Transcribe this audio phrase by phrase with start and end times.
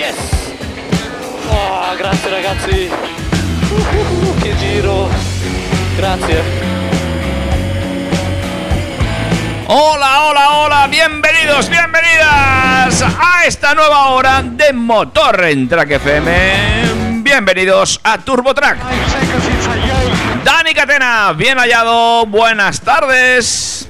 [0.00, 0.16] Yes!
[1.50, 2.90] Oh, grazie ragazzi!
[3.68, 5.10] Uh, che giro!
[5.94, 6.42] Grazie!
[9.66, 17.22] Hola, hola, hola, bienvenidos, bienvenidas a esta nueva hora de Motor en Track FM.
[17.22, 18.78] Bienvenidos a Turbo Track.
[20.42, 23.89] Dani Catena, bien hallado, buenas tardes.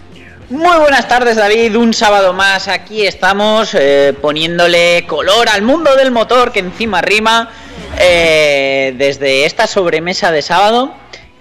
[0.51, 2.67] Muy buenas tardes David, un sábado más.
[2.67, 7.53] Aquí estamos eh, poniéndole color al mundo del motor que encima rima
[8.01, 10.93] eh, desde esta sobremesa de sábado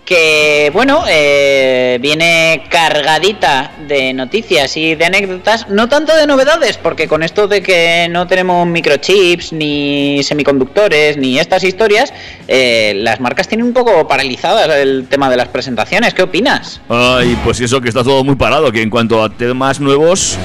[0.09, 7.07] que bueno eh, viene cargadita de noticias y de anécdotas, no tanto de novedades porque
[7.07, 12.11] con esto de que no tenemos microchips ni semiconductores ni estas historias,
[12.47, 16.81] eh, las marcas tienen un poco paralizadas el tema de las presentaciones, ¿qué opinas?
[16.89, 20.39] Ay, pues eso que está todo muy parado, que en cuanto a temas nuevos,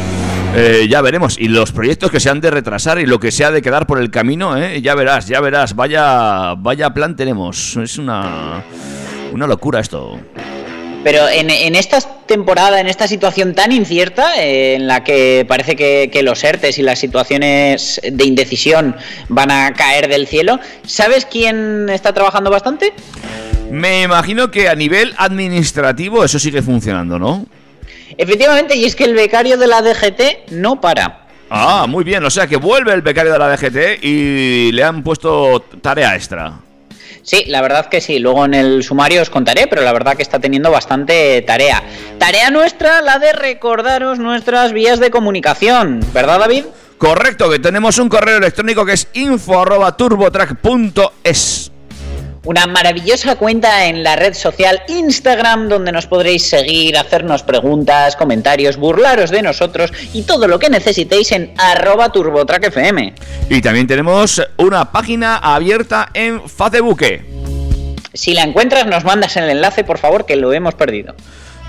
[0.54, 1.38] eh, ya veremos.
[1.38, 3.86] Y los proyectos que se han de retrasar y lo que se ha de quedar
[3.86, 5.74] por el camino, eh, ya verás, ya verás.
[5.74, 7.76] Vaya, vaya plan tenemos.
[7.76, 8.62] Es una,
[9.34, 10.20] una locura esto.
[11.02, 15.76] Pero en, en esta temporada, en esta situación tan incierta, eh, en la que parece
[15.76, 18.96] que, que los ERTES y las situaciones de indecisión
[19.28, 22.94] van a caer del cielo, ¿sabes quién está trabajando bastante?
[23.70, 27.44] Me imagino que a nivel administrativo eso sigue funcionando, ¿no?
[28.16, 31.26] Efectivamente, y es que el becario de la DGT no para.
[31.50, 35.02] Ah, muy bien, o sea que vuelve el becario de la DGT y le han
[35.02, 36.54] puesto tarea extra.
[37.24, 38.20] Sí, la verdad que sí.
[38.20, 41.82] Luego en el sumario os contaré, pero la verdad que está teniendo bastante tarea.
[42.18, 46.66] Tarea nuestra, la de recordaros nuestras vías de comunicación, ¿verdad, David?
[46.98, 51.72] Correcto, que tenemos un correo electrónico que es info@turbotrack.es.
[52.44, 58.76] Una maravillosa cuenta en la red social Instagram donde nos podréis seguir, hacernos preguntas, comentarios,
[58.76, 63.14] burlaros de nosotros y todo lo que necesitéis en arroba turbotrackfm.
[63.48, 67.02] Y también tenemos una página abierta en Facebook.
[68.12, 71.14] Si la encuentras nos mandas el enlace por favor que lo hemos perdido.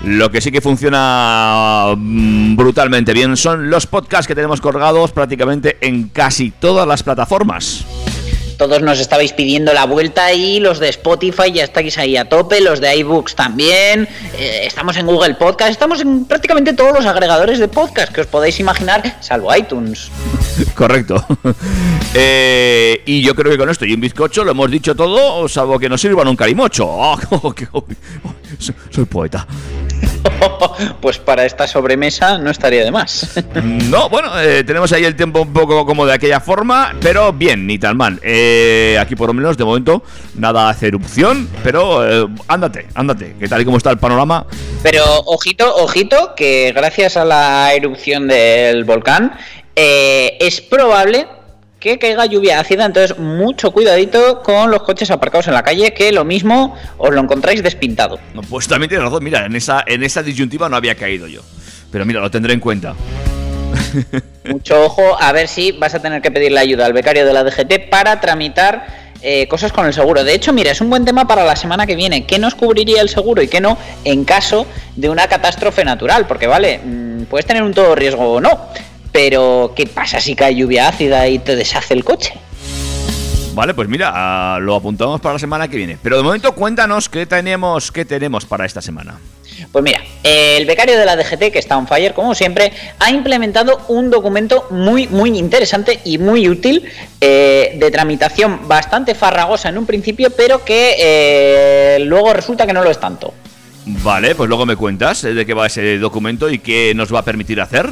[0.04, 5.78] Lo que sí que funciona mm, brutalmente bien son los podcasts que tenemos colgados prácticamente
[5.80, 7.86] en casi todas las plataformas.
[8.56, 12.60] Todos nos estabais pidiendo la vuelta y los de Spotify ya estáis ahí a tope,
[12.60, 14.08] los de iBooks también,
[14.38, 18.26] eh, estamos en Google Podcast, estamos en prácticamente todos los agregadores de podcast que os
[18.26, 20.10] podéis imaginar, salvo iTunes.
[20.74, 21.24] Correcto.
[22.18, 25.78] Eh, y yo creo que con esto y un bizcocho lo hemos dicho todo, salvo
[25.78, 26.86] que nos sirvan un carimocho.
[27.30, 27.84] Oh, oh,
[28.58, 29.46] soy, soy poeta.
[31.00, 33.34] pues para esta sobremesa no estaría de más.
[33.86, 37.66] No, bueno, eh, tenemos ahí el tiempo un poco como de aquella forma, pero bien,
[37.66, 38.18] ni tan mal.
[38.22, 40.02] Eh, aquí por lo menos, de momento,
[40.34, 44.46] nada hace erupción, pero eh, ándate, ándate, que tal y como está el panorama,
[44.82, 49.36] Pero ojito, ojito, que gracias a la erupción del volcán
[49.74, 51.26] es probable
[51.86, 56.12] que caiga lluvia ácida, entonces mucho cuidadito con los coches aparcados en la calle, que
[56.12, 58.18] lo mismo os lo encontráis despintado.
[58.34, 61.42] No, Pues también tienes razón, mira, en esa, en esa disyuntiva no había caído yo.
[61.92, 62.94] Pero mira, lo tendré en cuenta.
[64.44, 67.44] Mucho ojo, a ver si vas a tener que pedirle ayuda al becario de la
[67.44, 70.24] DGT para tramitar eh, cosas con el seguro.
[70.24, 72.26] De hecho, mira, es un buen tema para la semana que viene.
[72.26, 76.26] ¿Qué nos cubriría el seguro y qué no en caso de una catástrofe natural?
[76.26, 78.68] Porque, vale, mm, puedes tener un todo riesgo o no,
[79.16, 82.34] pero ¿qué pasa si cae lluvia ácida y te deshace el coche?
[83.54, 85.96] Vale, pues mira, ah, lo apuntamos para la semana que viene.
[86.02, 89.18] Pero de momento cuéntanos qué tenemos, qué tenemos para esta semana.
[89.72, 93.86] Pues mira, el becario de la DGT, que está on fire como siempre, ha implementado
[93.88, 96.84] un documento muy, muy interesante y muy útil,
[97.18, 102.84] eh, de tramitación bastante farragosa en un principio, pero que eh, luego resulta que no
[102.84, 103.32] lo es tanto.
[103.86, 107.20] Vale, pues luego me cuentas eh, de qué va ese documento y qué nos va
[107.20, 107.88] a permitir hacer.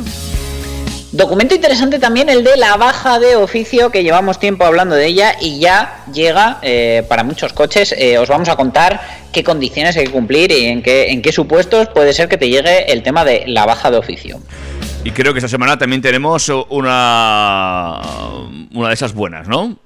[1.15, 5.37] Documento interesante también el de la baja de oficio, que llevamos tiempo hablando de ella
[5.41, 7.95] y ya llega eh, para muchos coches.
[7.97, 9.01] Eh, os vamos a contar
[9.33, 12.49] qué condiciones hay que cumplir y en qué, en qué supuestos puede ser que te
[12.49, 14.41] llegue el tema de la baja de oficio.
[15.05, 18.01] Y creo que esta semana también tenemos una,
[18.73, 19.79] una de esas buenas, ¿no?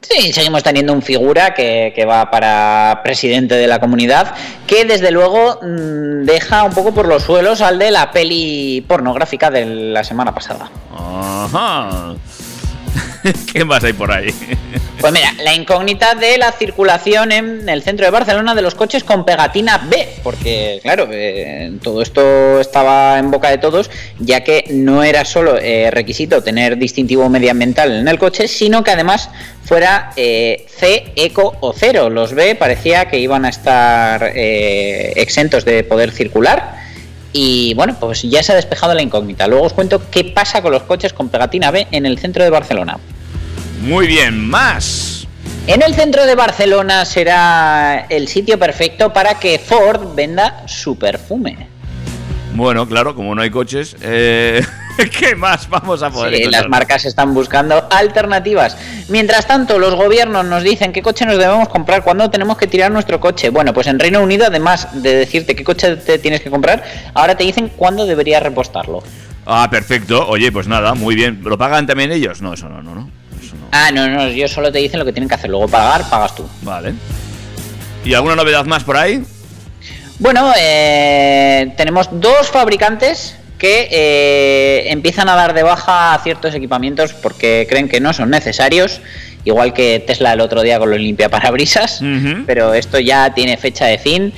[0.00, 4.34] Sí, seguimos teniendo un figura que, va para presidente de la comunidad,
[4.66, 9.50] que desde luego mmm, deja un poco por los suelos al de la peli pornográfica
[9.50, 10.70] de la semana pasada.
[10.96, 12.14] Ajá.
[13.52, 14.32] ¿Qué más hay por ahí?
[15.00, 19.04] Pues mira, la incógnita de la circulación en el centro de Barcelona de los coches
[19.04, 24.64] con pegatina B, porque claro, eh, todo esto estaba en boca de todos, ya que
[24.70, 29.30] no era solo eh, requisito tener distintivo medioambiental en el coche, sino que además
[29.64, 32.10] fuera eh, C, eco o cero.
[32.10, 36.76] Los B parecía que iban a estar exentos de poder circular.
[37.32, 39.46] Y bueno, pues ya se ha despejado la incógnita.
[39.46, 42.50] Luego os cuento qué pasa con los coches con pegatina B en el centro de
[42.50, 42.98] Barcelona.
[43.82, 45.26] Muy bien, más.
[45.66, 51.68] En el centro de Barcelona será el sitio perfecto para que Ford venda su perfume.
[52.54, 54.62] Bueno, claro, como no hay coches, eh,
[55.18, 56.62] ¿qué más vamos a poder Sí, encontrar?
[56.62, 58.76] las marcas están buscando alternativas.
[59.08, 62.90] Mientras tanto, los gobiernos nos dicen qué coche nos debemos comprar, cuándo tenemos que tirar
[62.90, 63.50] nuestro coche.
[63.50, 66.82] Bueno, pues en Reino Unido, además de decirte qué coche te tienes que comprar,
[67.14, 69.02] ahora te dicen cuándo deberías repostarlo.
[69.46, 70.26] Ah, perfecto.
[70.28, 71.40] Oye, pues nada, muy bien.
[71.44, 72.42] ¿Lo pagan también ellos?
[72.42, 73.10] No, eso no, no, no.
[73.54, 73.68] No.
[73.72, 75.50] Ah, no, no, yo solo te dicen lo que tienen que hacer.
[75.50, 76.46] Luego pagar, pagas tú.
[76.62, 76.94] Vale.
[78.04, 79.22] ¿Y alguna novedad más por ahí?
[80.18, 87.12] Bueno, eh, tenemos dos fabricantes que eh, empiezan a dar de baja a ciertos equipamientos
[87.12, 89.00] porque creen que no son necesarios,
[89.44, 92.44] igual que Tesla el otro día con los limpiaparabrisas, Ujú.
[92.46, 94.32] pero esto ya tiene fecha de fin.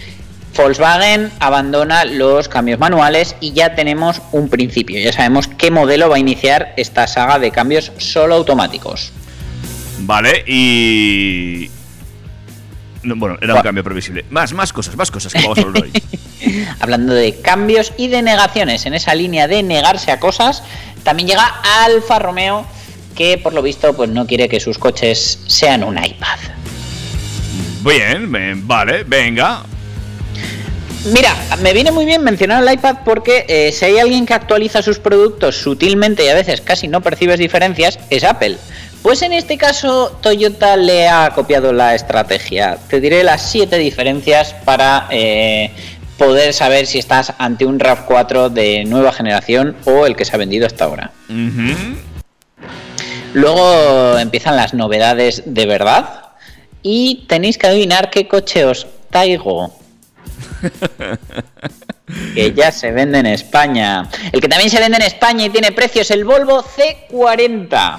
[0.56, 6.16] Volkswagen abandona los cambios manuales y ya tenemos un principio, ya sabemos qué modelo va
[6.16, 9.12] a iniciar esta saga de cambios solo automáticos.
[10.00, 11.70] Vale, y...
[13.02, 14.26] No, bueno, era un cambio previsible.
[14.28, 15.92] Más, más cosas, más cosas que vamos a hablar hoy.
[16.80, 20.62] Hablando de cambios y de negaciones, en esa línea de negarse a cosas,
[21.02, 21.46] también llega
[21.84, 22.66] Alfa Romeo,
[23.14, 26.38] que por lo visto pues no quiere que sus coches sean un iPad.
[27.82, 29.62] Bien, bien, vale, venga.
[31.06, 34.82] Mira, me viene muy bien mencionar el iPad porque eh, si hay alguien que actualiza
[34.82, 38.58] sus productos sutilmente y a veces casi no percibes diferencias, es Apple.
[39.02, 42.76] Pues en este caso Toyota le ha copiado la estrategia.
[42.88, 45.70] Te diré las 7 diferencias para eh,
[46.18, 50.38] poder saber si estás ante un RAV4 de nueva generación o el que se ha
[50.38, 51.12] vendido hasta ahora.
[53.32, 56.24] Luego empiezan las novedades de verdad
[56.82, 59.79] y tenéis que adivinar qué coche os traigo.
[62.34, 64.08] que ya se vende en España.
[64.32, 67.98] El que también se vende en España y tiene precio es el Volvo C40.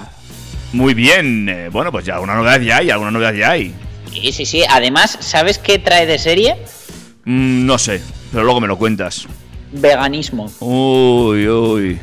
[0.73, 1.49] Muy bien.
[1.49, 3.73] eh, bueno, pues ya alguna novedad ya hay, alguna novedad ya hay.
[4.11, 4.63] Sí, sí, sí.
[4.69, 6.57] Además, ¿sabes qué trae de serie?
[7.25, 9.27] Mm, no sé, pero luego me lo cuentas.
[9.71, 10.51] Veganismo.
[10.59, 11.99] Uy, uy.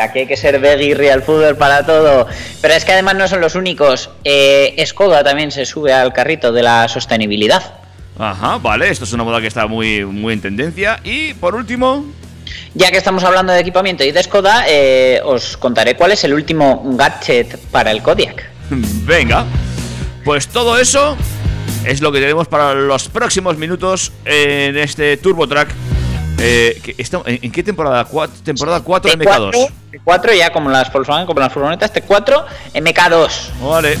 [0.00, 2.26] Aquí hay que ser veggie real fútbol para todo.
[2.60, 4.10] Pero es que además no son los únicos.
[4.24, 7.85] Eh, Skoda también se sube al carrito de la sostenibilidad.
[8.18, 11.00] Ajá, vale, esto es una moda que está muy, muy en tendencia.
[11.04, 12.04] Y por último,
[12.74, 16.34] Ya que estamos hablando de equipamiento y de Skoda, eh, os contaré cuál es el
[16.34, 18.50] último gadget para el Kodiak.
[19.04, 19.44] venga.
[20.24, 21.16] Pues todo eso
[21.84, 25.68] es lo que tenemos para los próximos minutos en este Turbo Track.
[26.38, 28.06] Eh, ¿En qué temporada?
[28.44, 29.52] Temporada 4 MK2.
[29.52, 29.70] T4,
[30.04, 32.44] T4 ya como las Volkswagen, como las furgonetas, T4,
[32.74, 33.30] MK2.
[33.62, 33.98] Vale.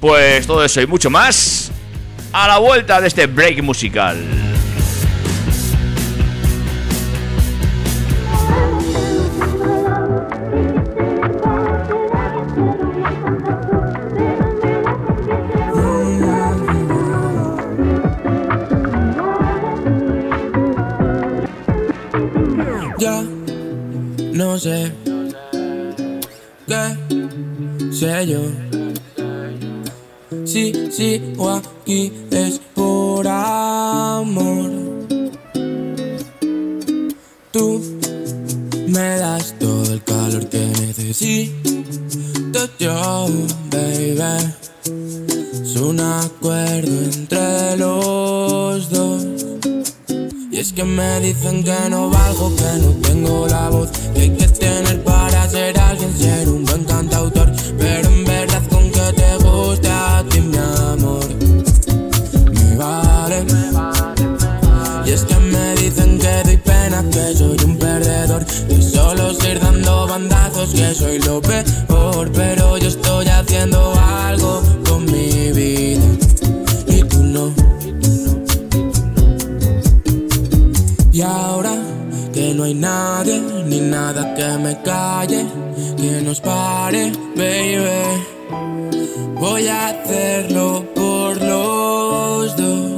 [0.00, 1.70] Pues todo eso y mucho más
[2.38, 4.18] a la vuelta de este break musical.
[24.32, 24.92] No sé
[26.66, 28.75] qué sé yo.
[30.46, 34.70] Si sigo aquí es por amor.
[37.50, 37.82] Tú
[38.86, 43.26] me das todo el calor que necesito yo,
[43.72, 44.54] baby.
[45.62, 49.26] Es un acuerdo entre los dos.
[50.52, 54.30] Y es que me dicen que no valgo, que no tengo la voz que hay
[54.30, 55.76] que tener para ser
[67.04, 72.78] que soy un perdedor, que solo sé ir dando bandazos, que soy lo peor, pero
[72.78, 76.04] yo estoy haciendo algo con mi vida
[76.86, 77.52] y tú no.
[81.12, 81.74] Y ahora
[82.32, 85.46] que no hay nadie ni nada que me calle,
[85.96, 88.24] que nos pare, baby.
[89.38, 92.96] Voy a hacerlo por los dos.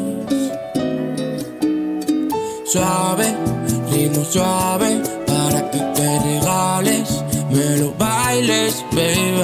[2.64, 3.47] Suave,
[4.08, 9.42] ritmo suave, para que te regales, me lo bailes, baby.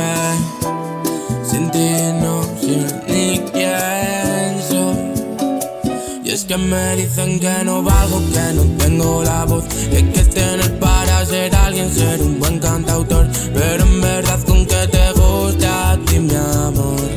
[1.44, 1.88] Sin ti
[2.20, 6.24] no sé ni quién soy.
[6.24, 10.04] Y es que me dicen que no valgo, que no tengo la voz Que hay
[10.04, 15.12] que tener para ser alguien, ser un buen cantautor Pero en verdad con que te
[15.12, 17.10] guste a ti mi amor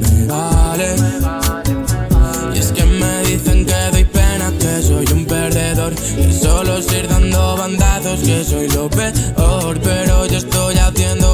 [0.00, 1.45] Me vale Y
[6.56, 11.25] solo ir dando bandazos, que soy lo peor Pero yo estoy haciendo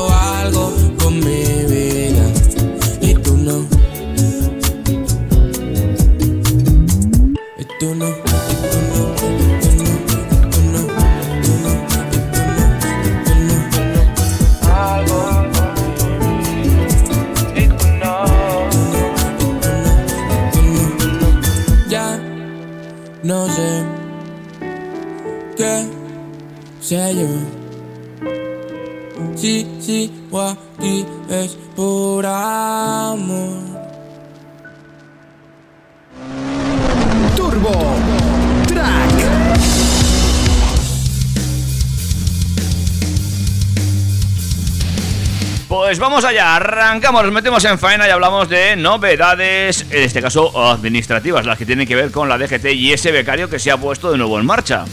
[46.56, 51.64] arrancamos, nos metemos en faena y hablamos de novedades, en este caso administrativas, las que
[51.64, 54.38] tienen que ver con la DGT y ese becario que se ha puesto de nuevo
[54.38, 54.84] en marcha.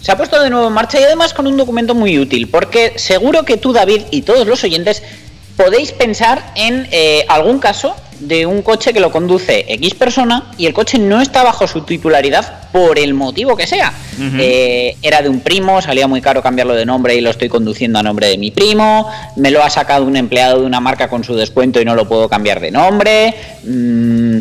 [0.00, 2.94] Se ha puesto de nuevo en marcha y además con un documento muy útil, porque
[2.96, 5.02] seguro que tú, David, y todos los oyentes
[5.56, 10.66] podéis pensar en eh, algún caso de un coche que lo conduce X persona y
[10.66, 13.92] el coche no está bajo su titularidad por el motivo que sea.
[14.38, 17.98] Eh, era de un primo, salía muy caro cambiarlo de nombre y lo estoy conduciendo
[17.98, 21.24] a nombre de mi primo, me lo ha sacado un empleado de una marca con
[21.24, 23.34] su descuento y no lo puedo cambiar de nombre.
[23.64, 24.38] mm,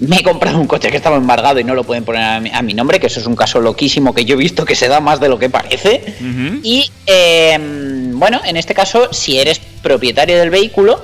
[0.00, 2.50] me he comprado un coche que estaba embargado y no lo pueden poner a mi,
[2.52, 4.88] a mi nombre, que eso es un caso loquísimo que yo he visto que se
[4.88, 6.14] da más de lo que parece.
[6.62, 7.58] Y eh,
[8.12, 11.02] bueno, en este caso, si eres propietario del vehículo,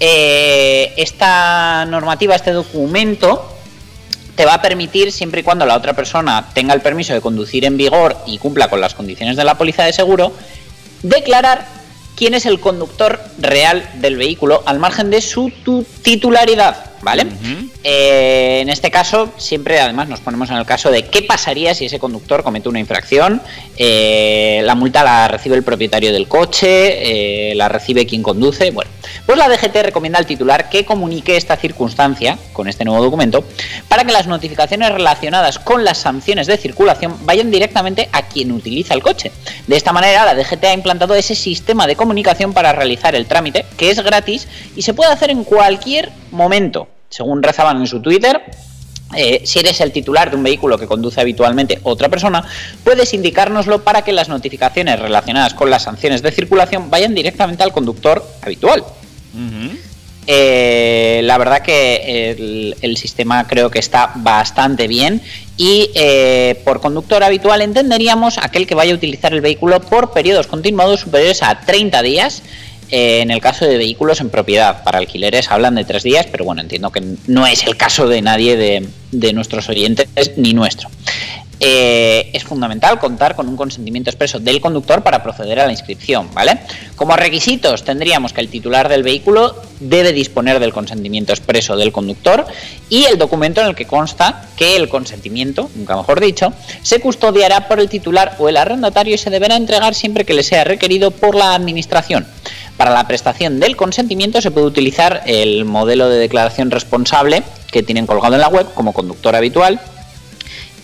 [0.00, 3.52] eh, esta normativa, este documento,
[4.34, 7.64] te va a permitir, siempre y cuando la otra persona tenga el permiso de conducir
[7.64, 10.32] en vigor y cumpla con las condiciones de la póliza de seguro,
[11.02, 11.66] declarar
[12.16, 17.26] quién es el conductor real del vehículo al margen de su tu- titularidad, ¿vale?
[17.82, 21.86] Eh, en este caso, siempre además nos ponemos en el caso de qué pasaría si
[21.86, 23.40] ese conductor comete una infracción.
[23.76, 28.70] Eh, la multa la recibe el propietario del coche, eh, la recibe quien conduce.
[28.70, 28.90] Bueno,
[29.24, 33.44] pues la DGT recomienda al titular que comunique esta circunstancia con este nuevo documento
[33.88, 38.94] para que las notificaciones relacionadas con las sanciones de circulación vayan directamente a quien utiliza
[38.94, 39.32] el coche.
[39.66, 43.66] De esta manera, la DGT ha implantado ese sistema de comunicación para realizar el trámite,
[43.76, 46.88] que es gratis y se puede hacer en cualquier momento.
[47.08, 48.42] Según rezaban en su Twitter,
[49.16, 52.44] eh, si eres el titular de un vehículo que conduce habitualmente otra persona,
[52.82, 57.72] puedes indicárnoslo para que las notificaciones relacionadas con las sanciones de circulación vayan directamente al
[57.72, 58.84] conductor habitual.
[60.28, 65.22] Eh, la verdad que el, el sistema creo que está bastante bien
[65.56, 70.46] y eh, por conductor habitual entenderíamos aquel que vaya a utilizar el vehículo por periodos
[70.46, 72.42] continuados superiores a 30 días.
[72.90, 76.44] Eh, en el caso de vehículos en propiedad, para alquileres hablan de tres días, pero
[76.44, 80.88] bueno, entiendo que no es el caso de nadie de, nuestros oyentes ni nuestro.
[81.58, 86.28] Eh, es fundamental contar con un consentimiento expreso del conductor para proceder a la inscripción,
[86.34, 86.60] ¿vale?
[86.96, 92.46] Como requisitos tendríamos que el titular del vehículo debe disponer del consentimiento expreso del conductor
[92.90, 96.52] y el documento en el que consta que el consentimiento, nunca mejor dicho,
[96.82, 100.42] se custodiará por el titular o el arrendatario y se deberá entregar siempre que le
[100.42, 102.26] sea requerido por la administración.
[102.76, 108.06] Para la prestación del consentimiento se puede utilizar el modelo de declaración responsable que tienen
[108.06, 109.80] colgado en la web como conductor habitual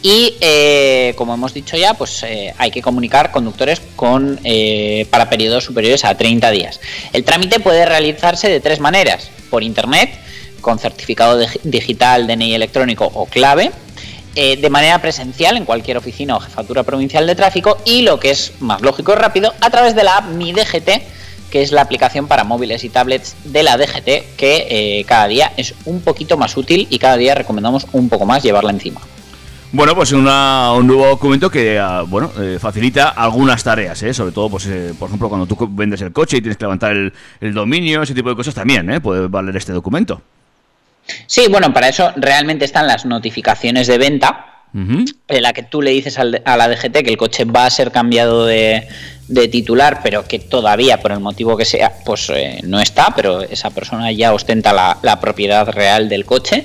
[0.02, 5.30] y eh, como hemos dicho ya, pues eh, hay que comunicar conductores con eh, para
[5.30, 6.80] periodos superiores a 30 días.
[7.12, 10.10] El trámite puede realizarse de tres maneras: por internet,
[10.60, 13.70] con certificado dig- digital, DNI electrónico o clave,
[14.34, 18.30] eh, de manera presencial en cualquier oficina o jefatura provincial de tráfico y lo que
[18.30, 20.90] es más lógico y rápido a través de la app Mi DGT,
[21.52, 25.52] que es la aplicación para móviles y tablets de la DGT, que eh, cada día
[25.56, 29.00] es un poquito más útil y cada día recomendamos un poco más llevarla encima.
[29.70, 34.12] Bueno, pues una- un nuevo documento que ah, bueno eh, facilita algunas tareas, ¿eh?
[34.12, 36.92] sobre todo, pues eh, por ejemplo, cuando tú vendes el coche y tienes que levantar
[36.92, 39.00] el, el dominio, ese tipo de cosas también, ¿eh?
[39.00, 40.20] puede valer este documento.
[41.26, 45.90] Sí, bueno, para eso realmente están las notificaciones de venta, En la que tú le
[45.90, 48.86] dices al- a la DGT que el coche va a ser cambiado de,
[49.28, 53.42] de titular, pero que todavía, por el motivo que sea, pues eh, no está, pero
[53.42, 56.64] esa persona ya ostenta la, la propiedad real del coche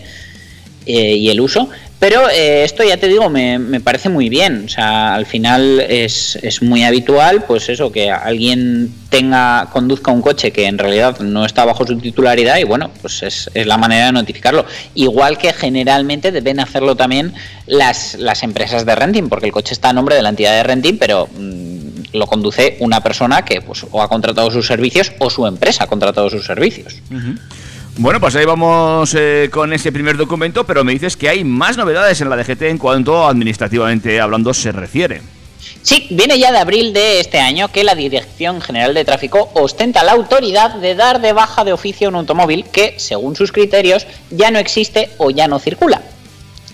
[0.85, 1.69] eh, y el uso.
[1.99, 4.65] Pero eh, esto ya te digo, me, me parece muy bien.
[4.65, 10.21] O sea, al final es, es muy habitual, pues eso, que alguien tenga, conduzca un
[10.21, 13.77] coche que en realidad no está bajo su titularidad y bueno, pues es, es la
[13.77, 14.65] manera de notificarlo.
[14.93, 17.33] Igual que generalmente deben hacerlo también
[17.65, 20.63] las, las empresas de renting, porque el coche está a nombre de la entidad de
[20.63, 21.67] renting, pero mm,
[22.13, 25.87] lo conduce una persona que pues o ha contratado sus servicios o su empresa ha
[25.87, 27.01] contratado sus servicios.
[27.99, 31.77] Bueno, pues ahí vamos eh, con ese primer documento, pero me dices que hay más
[31.77, 35.21] novedades en la DGT en cuanto administrativamente hablando se refiere.
[35.81, 40.03] Sí, viene ya de abril de este año que la Dirección General de Tráfico ostenta
[40.03, 44.51] la autoridad de dar de baja de oficio un automóvil que, según sus criterios, ya
[44.51, 46.01] no existe o ya no circula.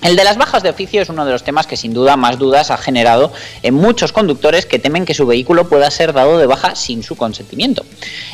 [0.03, 2.37] El de las bajas de oficio es uno de los temas que sin duda más
[2.37, 3.31] dudas ha generado
[3.61, 7.15] en muchos conductores que temen que su vehículo pueda ser dado de baja sin su
[7.15, 7.85] consentimiento.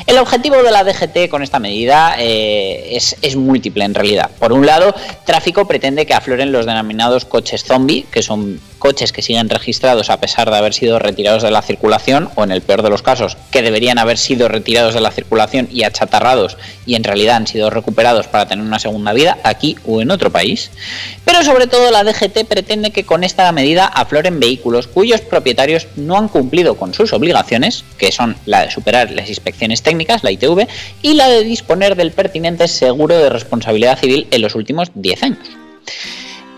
[0.08, 4.32] El objetivo de la DGT con esta medida eh, es, es múltiple en realidad.
[4.40, 4.96] Por un lado,
[5.26, 10.20] tráfico pretende que afloren los denominados coches zombie, que son coches que siguen registrados a
[10.20, 13.38] pesar de haber sido retirados de la circulación o en el peor de los casos
[13.52, 17.70] que deberían haber sido retirados de la circulación y achatarrados y en realidad han sido
[17.70, 20.72] recuperados para tener una segunda vida aquí o en otro país.
[21.26, 26.18] Pero sobre todo la DGT pretende que con esta medida afloren vehículos cuyos propietarios no
[26.18, 30.68] han cumplido con sus obligaciones, que son la de superar las inspecciones técnicas, la ITV,
[31.02, 35.50] y la de disponer del pertinente seguro de responsabilidad civil en los últimos 10 años.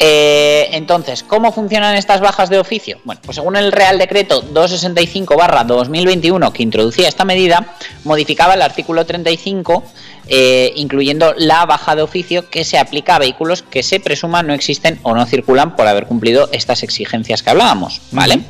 [0.03, 3.00] Eh, entonces, ¿cómo funcionan estas bajas de oficio?
[3.03, 9.84] Bueno, pues según el Real Decreto 265-2021 que introducía esta medida, modificaba el artículo 35,
[10.27, 14.55] eh, incluyendo la baja de oficio que se aplica a vehículos que se presuma no
[14.55, 18.42] existen o no circulan por haber cumplido estas exigencias que hablábamos, ¿vale?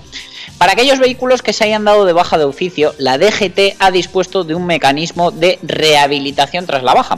[0.62, 4.43] Para aquellos vehículos que se hayan dado de baja de oficio, la DGT ha dispuesto
[4.43, 7.15] de un mecanismo de rehabilitación tras la baja.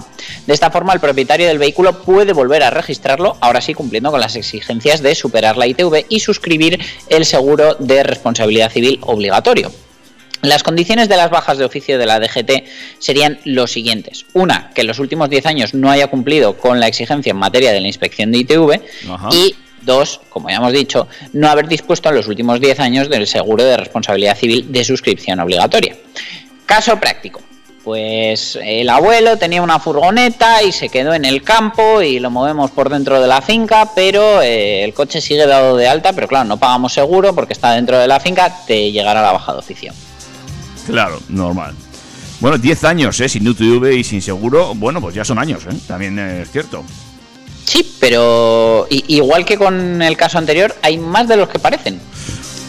[0.47, 4.21] De esta forma, el propietario del vehículo puede volver a registrarlo, ahora sí cumpliendo con
[4.21, 6.79] las exigencias de superar la ITV y suscribir
[7.09, 9.73] el seguro de responsabilidad civil obligatorio.
[10.41, 12.63] Las condiciones de las bajas de oficio de la DGT
[12.97, 14.25] serían los siguientes.
[14.31, 17.73] Una, que en los últimos 10 años no haya cumplido con la exigencia en materia
[17.73, 18.81] de la inspección de ITV.
[19.09, 19.27] Ajá.
[19.33, 19.53] Y
[19.85, 23.63] dos, como ya hemos dicho, no haber dispuesto en los últimos 10 años del seguro
[23.63, 25.95] de responsabilidad civil de suscripción obligatoria.
[26.65, 27.41] Caso práctico.
[27.83, 32.71] Pues el abuelo tenía una furgoneta y se quedó en el campo y lo movemos
[32.71, 36.45] por dentro de la finca, pero eh, el coche sigue dado de alta, pero claro,
[36.45, 39.93] no pagamos seguro porque está dentro de la finca, te llegará la baja de oficio.
[40.87, 41.75] Claro, normal.
[42.39, 43.27] Bueno, 10 años, ¿eh?
[43.27, 45.75] Sin UTV y sin seguro, bueno, pues ya son años, ¿eh?
[45.85, 46.85] También es cierto.
[47.65, 51.99] Sí, pero igual que con el caso anterior, hay más de los que parecen.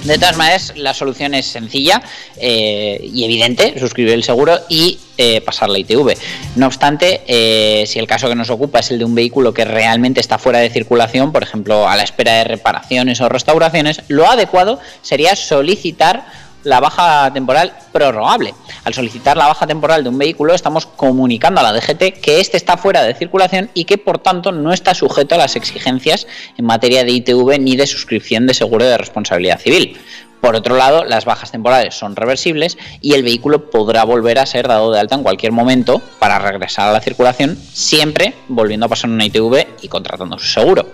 [0.05, 2.03] De todas maneras, la solución es sencilla
[2.37, 6.15] eh, y evidente, suscribir el seguro y eh, pasar la ITV.
[6.57, 9.65] No obstante, eh, si el caso que nos ocupa es el de un vehículo que
[9.65, 14.29] realmente está fuera de circulación, por ejemplo, a la espera de reparaciones o restauraciones, lo
[14.29, 16.27] adecuado sería solicitar
[16.65, 18.55] la baja temporal prorrogable.
[18.85, 22.57] Al solicitar la baja temporal de un vehículo, estamos comunicando a la DGT que éste
[22.57, 26.65] está fuera de circulación y que por tanto no está sujeto a las exigencias en
[26.65, 29.99] materia de ITV ni de suscripción de seguro de responsabilidad civil.
[30.45, 34.69] Por otro lado, las bajas temporales son reversibles y el vehículo podrá volver a ser
[34.69, 39.09] dado de alta en cualquier momento para regresar a la circulación, siempre volviendo a pasar
[39.09, 40.87] una ITV y contratando su seguro.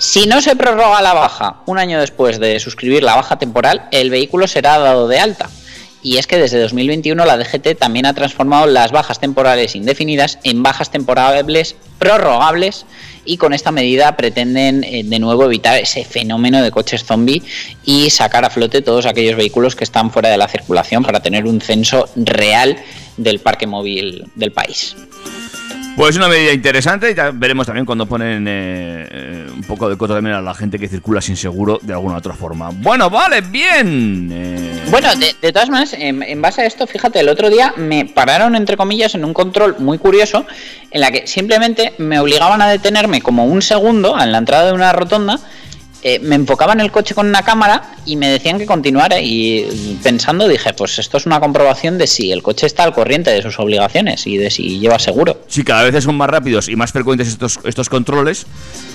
[0.00, 4.10] Si no se prorroga la baja un año después de suscribir la baja temporal, el
[4.10, 5.50] vehículo será dado de alta.
[6.02, 10.64] Y es que desde 2021 la DGT también ha transformado las bajas temporales indefinidas en
[10.64, 12.86] bajas temporales prorrogables
[13.26, 17.42] y con esta medida pretenden eh, de nuevo evitar ese fenómeno de coches zombie
[17.84, 21.44] y sacar a flote todos aquellos vehículos que están fuera de la circulación para tener
[21.44, 22.78] un censo real
[23.16, 24.96] del parque móvil del país.
[25.96, 30.14] Pues una medida interesante y veremos también cuando ponen eh, eh, un poco de coto
[30.14, 32.68] también a la gente que circula sin seguro de alguna otra forma.
[32.70, 34.28] Bueno, vale, bien.
[34.30, 37.72] eh, Bueno, de, de todas maneras, en, en base a esto, fíjate, el otro día
[37.78, 40.44] me pararon, entre comillas, en un control muy curioso,
[40.90, 44.72] en la que simplemente me obligaban a detenerme como un segundo en la entrada de
[44.74, 45.40] una rotonda
[46.02, 50.46] eh, me enfocaban el coche con una cámara y me decían que continuara y pensando
[50.46, 53.58] dije, pues esto es una comprobación de si el coche está al corriente de sus
[53.58, 55.40] obligaciones y de si lleva seguro.
[55.48, 58.46] Sí, cada vez son más rápidos y más frecuentes estos, estos controles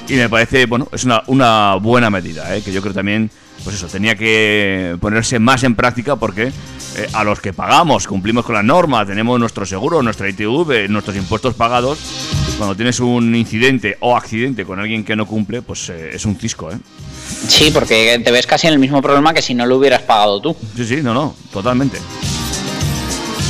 [0.07, 2.61] y me parece, bueno, es una, una buena medida, ¿eh?
[2.61, 3.29] que yo creo también,
[3.63, 8.45] pues eso, tenía que ponerse más en práctica porque eh, a los que pagamos, cumplimos
[8.45, 11.99] con la norma, tenemos nuestro seguro, nuestra ITV, nuestros impuestos pagados,
[12.57, 16.35] cuando tienes un incidente o accidente con alguien que no cumple, pues eh, es un
[16.35, 16.77] cisco, ¿eh?
[17.47, 20.41] Sí, porque te ves casi en el mismo problema que si no lo hubieras pagado
[20.41, 20.55] tú.
[20.75, 21.97] Sí, sí, no, no, totalmente.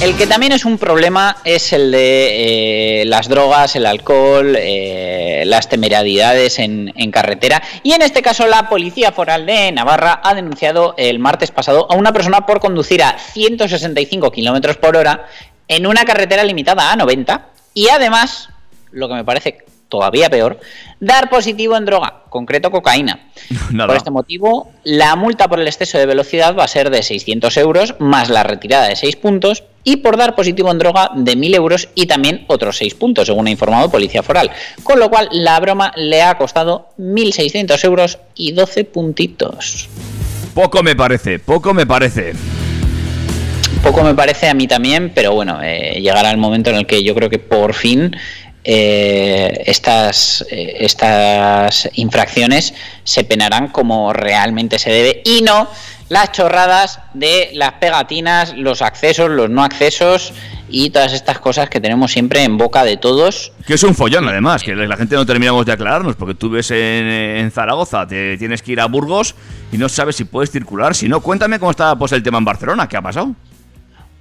[0.01, 5.43] El que también es un problema es el de eh, las drogas, el alcohol, eh,
[5.45, 7.61] las temeridades en, en carretera.
[7.83, 11.95] Y en este caso la Policía Foral de Navarra ha denunciado el martes pasado a
[11.95, 15.27] una persona por conducir a 165 kilómetros por hora
[15.67, 18.49] en una carretera limitada a 90 y además,
[18.91, 20.59] lo que me parece todavía peor,
[20.99, 23.29] dar positivo en droga, concreto cocaína.
[23.77, 27.55] Por este motivo, la multa por el exceso de velocidad va a ser de 600
[27.57, 31.55] euros más la retirada de 6 puntos y por dar positivo en droga de 1.000
[31.55, 34.51] euros y también otros 6 puntos, según ha informado Policía Foral.
[34.83, 39.89] Con lo cual, la broma le ha costado 1.600 euros y 12 puntitos.
[40.53, 42.33] Poco me parece, poco me parece.
[43.83, 47.03] Poco me parece a mí también, pero bueno, eh, llegará el momento en el que
[47.03, 48.15] yo creo que por fin
[48.63, 55.67] eh, estas, eh, estas infracciones se penarán como realmente se debe y no
[56.11, 60.33] las chorradas de las pegatinas, los accesos, los no accesos
[60.67, 63.53] y todas estas cosas que tenemos siempre en boca de todos.
[63.65, 66.69] Que es un follón, además, que la gente no terminamos de aclararnos, porque tú ves
[66.71, 69.35] en, Zaragoza, te tienes que ir a Burgos
[69.71, 70.95] y no sabes si puedes circular.
[70.95, 73.33] Si no, cuéntame cómo está pues, el tema en Barcelona, ¿qué ha pasado?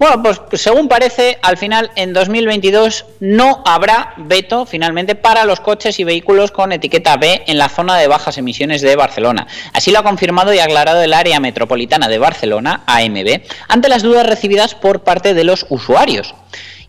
[0.00, 6.00] Bueno, pues según parece, al final en 2022 no habrá veto finalmente para los coches
[6.00, 9.46] y vehículos con etiqueta B en la zona de bajas emisiones de Barcelona.
[9.74, 14.26] Así lo ha confirmado y aclarado el área metropolitana de Barcelona, AMB, ante las dudas
[14.26, 16.34] recibidas por parte de los usuarios.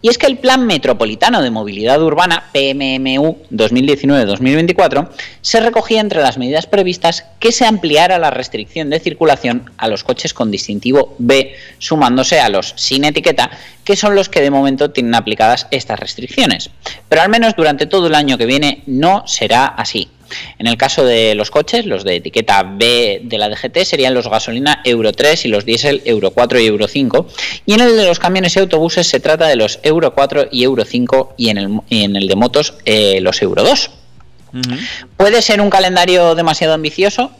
[0.01, 5.09] Y es que el Plan Metropolitano de Movilidad Urbana, PMMU 2019-2024,
[5.41, 10.03] se recogía entre las medidas previstas que se ampliara la restricción de circulación a los
[10.03, 13.51] coches con distintivo B, sumándose a los sin etiqueta,
[13.83, 16.71] que son los que de momento tienen aplicadas estas restricciones.
[17.07, 20.09] Pero al menos durante todo el año que viene no será así.
[20.59, 24.27] En el caso de los coches, los de etiqueta B de la DGT serían los
[24.27, 27.27] gasolina Euro 3 y los diésel Euro 4 y Euro 5.
[27.65, 30.63] Y en el de los camiones y autobuses se trata de los Euro 4 y
[30.63, 33.91] Euro 5 y en el, y en el de motos eh, los Euro 2.
[35.17, 37.31] ¿Puede ser un calendario demasiado ambicioso?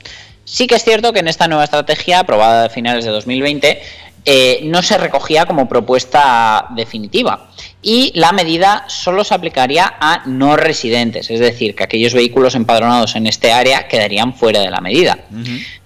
[0.45, 3.81] Sí que es cierto que en esta nueva estrategia, aprobada a finales de 2020,
[4.23, 7.49] eh, no se recogía como propuesta definitiva
[7.81, 13.15] y la medida solo se aplicaría a no residentes, es decir, que aquellos vehículos empadronados
[13.15, 15.19] en este área quedarían fuera de la medida.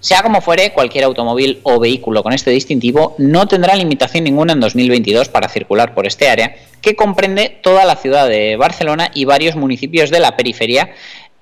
[0.00, 4.60] Sea como fuere, cualquier automóvil o vehículo con este distintivo no tendrá limitación ninguna en
[4.60, 9.56] 2022 para circular por este área, que comprende toda la ciudad de Barcelona y varios
[9.56, 10.90] municipios de la periferia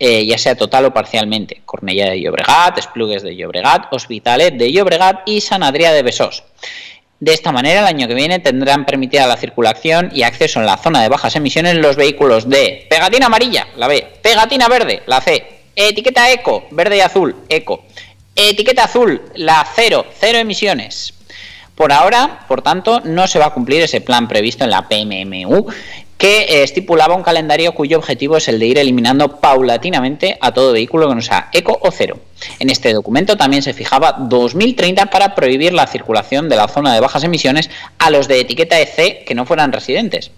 [0.00, 5.22] eh, ya sea total o parcialmente, Cornellà de Llobregat, Esplugues de Llobregat, Hospitalet de Llobregat
[5.24, 6.42] y San Adrià de Besós.
[7.20, 10.76] De esta manera, el año que viene tendrán permitida la circulación y acceso en la
[10.76, 15.62] zona de bajas emisiones los vehículos de pegatina amarilla, la B, pegatina verde, la C,
[15.76, 17.84] etiqueta eco, verde y azul, eco,
[18.34, 21.14] etiqueta azul, la cero, cero emisiones.
[21.74, 25.66] Por ahora, por tanto, no se va a cumplir ese plan previsto en la PMMU
[26.24, 30.72] que eh, estipulaba un calendario cuyo objetivo es el de ir eliminando paulatinamente a todo
[30.72, 32.18] vehículo que no sea eco o cero.
[32.60, 37.00] En este documento también se fijaba 2030 para prohibir la circulación de la zona de
[37.00, 40.30] bajas emisiones a los de etiqueta EC que no fueran residentes.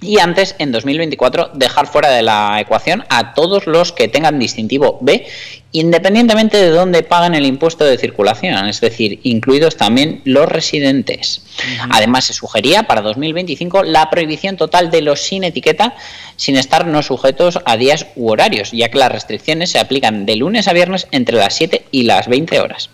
[0.00, 4.96] Y antes, en 2024, dejar fuera de la ecuación a todos los que tengan distintivo
[5.02, 5.26] B,
[5.72, 11.42] independientemente de dónde paguen el impuesto de circulación, es decir, incluidos también los residentes.
[11.90, 15.94] Además, se sugería para 2025 la prohibición total de los sin etiqueta,
[16.36, 20.36] sin estar no sujetos a días u horarios, ya que las restricciones se aplican de
[20.36, 22.90] lunes a viernes entre las 7 y las 20 horas.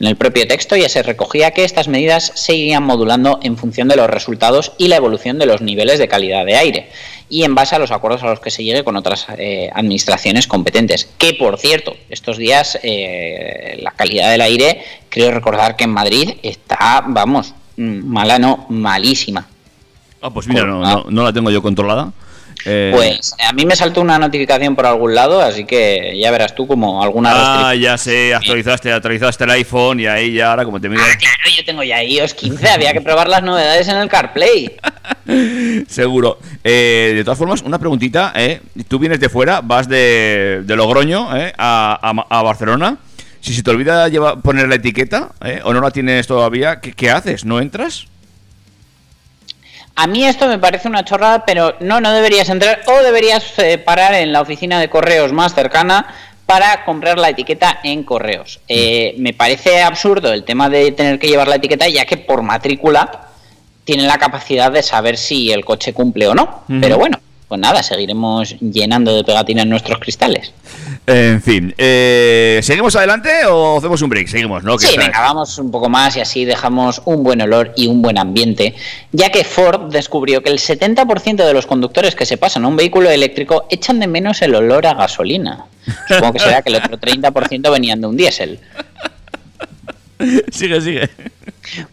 [0.00, 3.88] En el propio texto ya se recogía que estas medidas se irían modulando en función
[3.88, 6.88] de los resultados y la evolución de los niveles de calidad de aire
[7.30, 10.46] y en base a los acuerdos a los que se llegue con otras eh, administraciones
[10.46, 11.08] competentes.
[11.16, 16.32] Que por cierto, estos días eh, la calidad del aire, creo recordar que en Madrid
[16.42, 19.46] está, vamos, mala no, malísima.
[20.20, 22.12] Ah, pues mira, no, no, no la tengo yo controlada.
[22.66, 26.54] Eh, Pues a mí me saltó una notificación por algún lado, así que ya verás
[26.54, 27.30] tú como alguna
[27.70, 31.16] Ah, ya sé, actualizaste, actualizaste el iPhone y ahí ya ahora como te mira Ah,
[31.18, 34.76] claro, yo tengo ya iOS 15, había que probar las novedades en el CarPlay.
[35.88, 36.38] Seguro.
[36.64, 38.60] Eh, de todas formas, una preguntita, ¿eh?
[38.88, 41.52] Tú vienes de fuera, vas de, de Logroño ¿eh?
[41.56, 42.98] a, a- a Barcelona
[43.42, 45.60] si se te olvida llevar, poner la etiqueta ¿eh?
[45.64, 47.46] o no la tienes todavía, ¿qué, qué haces?
[47.46, 48.06] ¿No entras?
[49.96, 53.78] A mí esto me parece una chorrada, pero no, no deberías entrar o deberías eh,
[53.78, 56.06] parar en la oficina de correos más cercana
[56.46, 58.60] para comprar la etiqueta en correos.
[58.66, 62.42] Eh, me parece absurdo el tema de tener que llevar la etiqueta, ya que por
[62.42, 63.28] matrícula
[63.84, 66.64] tienen la capacidad de saber si el coche cumple o no.
[66.80, 70.52] Pero bueno, pues nada, seguiremos llenando de pegatinas nuestros cristales.
[71.04, 74.28] En fin, eh, ¿seguimos adelante o hacemos un break?
[74.28, 74.78] Seguimos, ¿no?
[74.78, 78.18] Sí, venga, vamos un poco más y así dejamos un buen olor y un buen
[78.18, 78.76] ambiente,
[79.10, 82.76] ya que Ford descubrió que el 70% de los conductores que se pasan a un
[82.76, 85.64] vehículo eléctrico echan de menos el olor a gasolina.
[86.06, 88.60] Supongo que será que el otro 30% venían de un diésel.
[90.52, 91.10] sigue, sigue.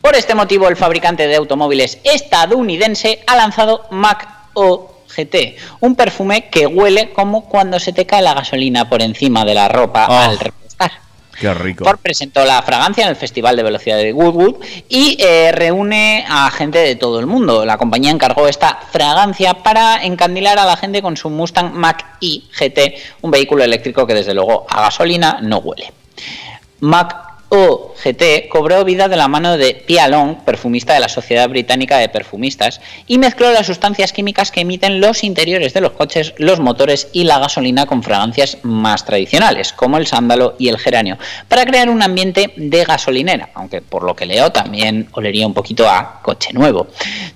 [0.02, 6.50] Por este motivo, el fabricante de automóviles estadounidense ha lanzado Mac O GT, un perfume
[6.50, 10.14] que huele como cuando se te cae la gasolina por encima de la ropa Oh.
[10.14, 10.92] al repostar.
[11.40, 11.84] Qué rico.
[11.86, 14.56] Ford presentó la fragancia en el Festival de Velocidad de Goodwood
[14.90, 17.64] y eh, reúne a gente de todo el mundo.
[17.64, 22.96] La compañía encargó esta fragancia para encandilar a la gente con su Mustang Mach-E GT,
[23.22, 25.94] un vehículo eléctrico que desde luego a gasolina no huele.
[26.80, 31.48] Mac O GT cobró vida de la mano de Pia Long, perfumista de la Sociedad
[31.48, 36.34] Británica de Perfumistas, y mezcló las sustancias químicas que emiten los interiores de los coches,
[36.38, 41.18] los motores y la gasolina con fragancias más tradicionales, como el sándalo y el geranio,
[41.48, 45.90] para crear un ambiente de gasolinera, aunque por lo que leo también olería un poquito
[45.90, 46.88] a coche nuevo.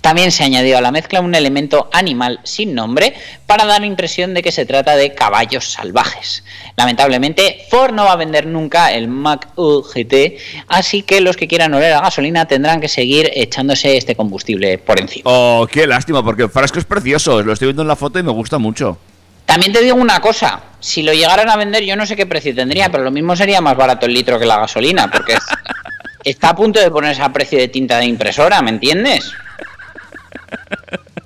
[0.02, 3.14] También se añadió a la mezcla un elemento animal sin nombre
[3.46, 6.44] para dar impresión de que se trata de caballos salvajes.
[6.76, 10.38] Lamentablemente, Ford no va a vender nunca el Mac U GT,
[10.68, 15.00] así que los que quieran oler a gasolina tendrán que seguir echándose este combustible por
[15.00, 15.24] encima.
[15.26, 17.42] Oh, qué lástima, porque el frasco es precioso.
[17.44, 18.98] Lo estoy viendo en la foto y me gusta mucho.
[19.46, 22.56] También te digo una cosa, si lo llegaran a vender yo no sé qué precio
[22.56, 25.40] tendría, pero lo mismo sería más barato el litro que la gasolina, porque es-
[26.24, 29.30] está a punto de ponerse a precio de tinta de impresora, ¿me entiendes?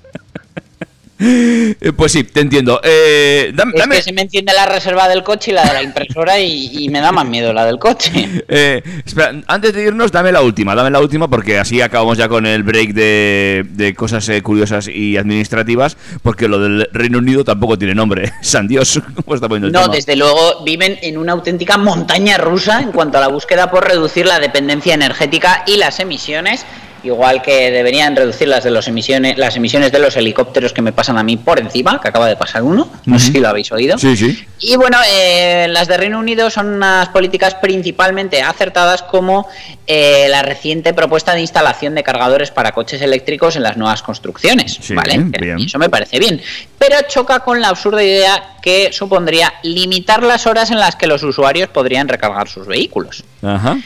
[1.18, 2.80] Eh, pues sí, te entiendo.
[2.84, 5.72] Eh, dam- Es dame, que se me enciende la reserva del coche y la de
[5.72, 8.10] la impresora y, y me da más miedo la del coche.
[8.48, 12.28] eh, espera, antes de irnos, dame la última, dame la última porque así acabamos ya
[12.28, 17.44] con el break de, de cosas eh, curiosas y administrativas, porque lo del Reino Unido
[17.44, 18.32] tampoco tiene nombre.
[18.42, 19.94] San Dios, ¿cómo está poniendo el No, tema?
[19.94, 24.26] desde luego viven en una auténtica montaña rusa en cuanto a la búsqueda por reducir
[24.26, 26.64] la dependencia energética y las emisiones,
[27.06, 30.92] igual que deberían reducir las de los emisiones, las emisiones de los helicópteros que me
[30.92, 33.70] pasan a mí por encima, que acaba de pasar uno, no sé si lo habéis
[33.72, 33.98] oído.
[33.98, 34.46] Sí, sí.
[34.60, 39.48] Y bueno, eh, las de Reino Unido son unas políticas principalmente acertadas como
[39.86, 44.78] eh, la reciente propuesta de instalación de cargadores para coches eléctricos en las nuevas construcciones.
[44.80, 45.18] Sí, ¿vale?
[45.18, 45.58] Bien.
[45.58, 46.40] Eso me parece bien.
[46.78, 51.22] Pero choca con la absurda idea que supondría limitar las horas en las que los
[51.22, 53.24] usuarios podrían recargar sus vehículos.
[53.42, 53.78] Ajá.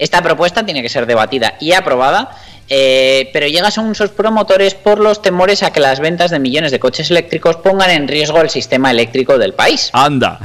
[0.00, 2.30] Esta propuesta tiene que ser debatida y aprobada,
[2.70, 6.72] eh, pero llega según sus promotores por los temores a que las ventas de millones
[6.72, 9.90] de coches eléctricos pongan en riesgo el sistema eléctrico del país.
[9.92, 10.40] Anda.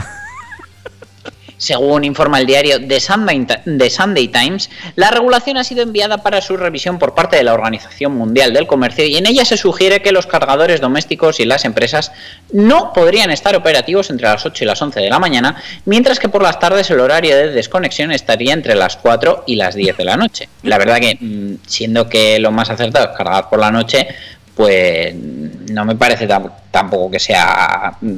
[1.58, 7.00] Según informa el diario The Sunday, Times, la regulación ha sido enviada para su revisión
[7.00, 10.28] por parte de la Organización Mundial del Comercio y en ella se sugiere que los
[10.28, 12.12] cargadores domésticos y las empresas
[12.52, 16.30] no podrían estar operativos entre las 8 y las 11 de la mañana, mientras que
[16.30, 20.06] por las tardes el horario de desconexión estaría entre las 4 y las 10 de
[20.06, 20.50] la noche.
[20.64, 24.08] La verdad que, mm, siendo que lo más acertado es cargar por la noche,
[24.56, 28.16] pues no me parece tam- tampoco que sea mm,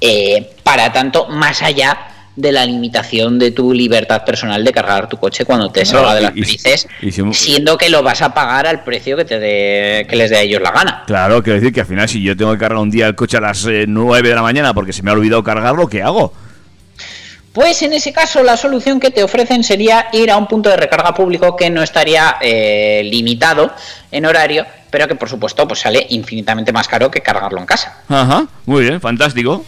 [0.00, 1.98] eh, para tanto más allá
[2.36, 6.20] de la limitación de tu libertad personal de cargar tu coche cuando te salga de
[6.20, 10.16] las narices, si- siendo que lo vas a pagar al precio que te dé, que
[10.16, 11.04] les dé a ellos la gana.
[11.06, 13.38] Claro, quiero decir que al final si yo tengo que cargar un día el coche
[13.38, 16.32] a las eh, 9 de la mañana porque se me ha olvidado cargarlo, ¿qué hago?
[17.52, 20.76] Pues en ese caso la solución que te ofrecen sería ir a un punto de
[20.76, 23.72] recarga público que no estaría eh, limitado
[24.10, 28.02] en horario, pero que por supuesto pues sale infinitamente más caro que cargarlo en casa.
[28.10, 29.64] Ajá, muy bien, fantástico.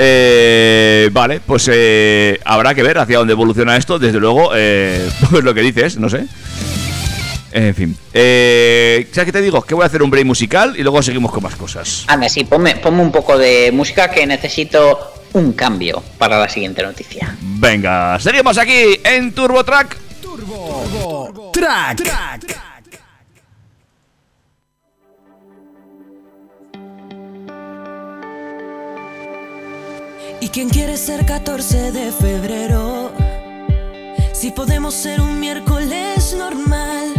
[0.00, 3.98] Eh, vale, pues eh, habrá que ver hacia dónde evoluciona esto.
[3.98, 6.26] Desde luego, eh, pues lo que dices, no sé.
[7.50, 7.96] En fin.
[8.12, 9.62] Eh, ¿Sabes qué te digo?
[9.62, 12.04] Que voy a hacer un break musical y luego seguimos con más cosas.
[12.06, 16.82] Anda, sí, ponme, ponme un poco de música que necesito un cambio para la siguiente
[16.82, 17.36] noticia.
[17.40, 19.96] Venga, seguimos aquí en Turbo Track.
[21.52, 22.67] Track.
[30.40, 33.10] ¿Y quién quiere ser 14 de febrero?
[34.32, 37.12] Si podemos ser un miércoles normal,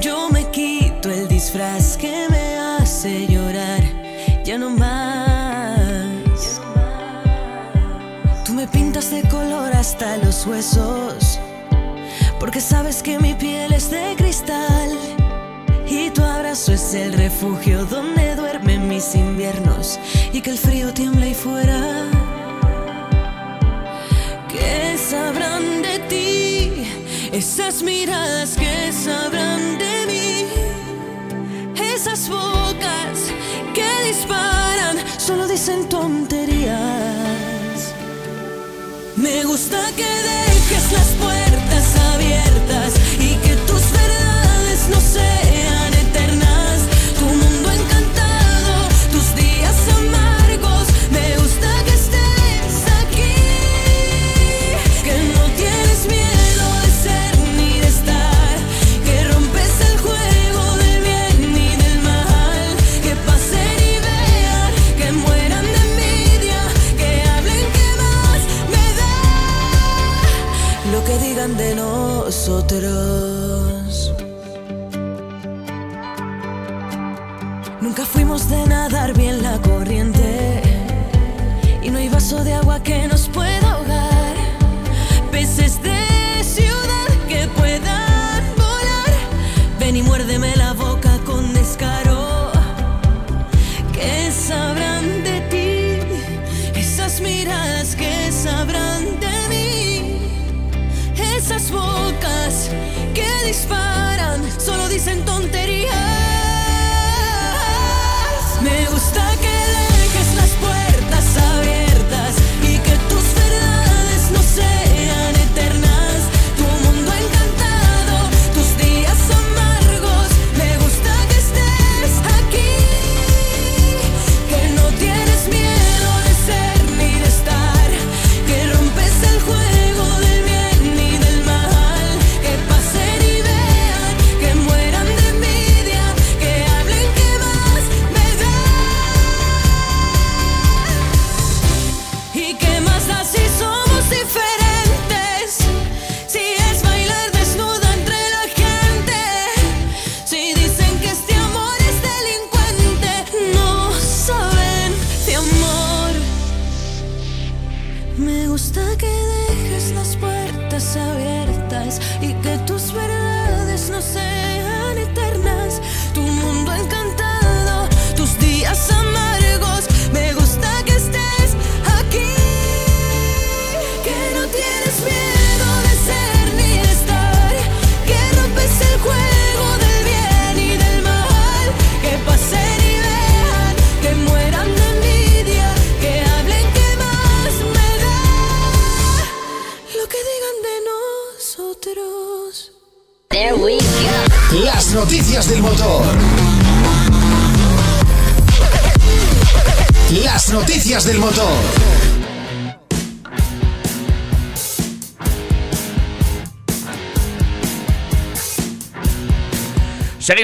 [0.00, 3.82] yo me quito el disfraz que me hace llorar.
[4.44, 6.60] Ya no más.
[8.44, 11.40] Tú me pintas de color hasta los huesos.
[12.38, 14.96] Porque sabes que mi piel es de cristal.
[15.88, 19.98] Y tu abrazo es el refugio donde duermen mis inviernos.
[20.32, 22.23] Y que el frío tiembla ahí fuera.
[27.56, 30.48] Esas miradas que sabrán de mí.
[31.80, 33.30] Esas bocas
[33.72, 36.74] que disparan solo dicen tonterías.
[39.14, 45.43] Me gusta que dejes las puertas abiertas y que tus verdades no sean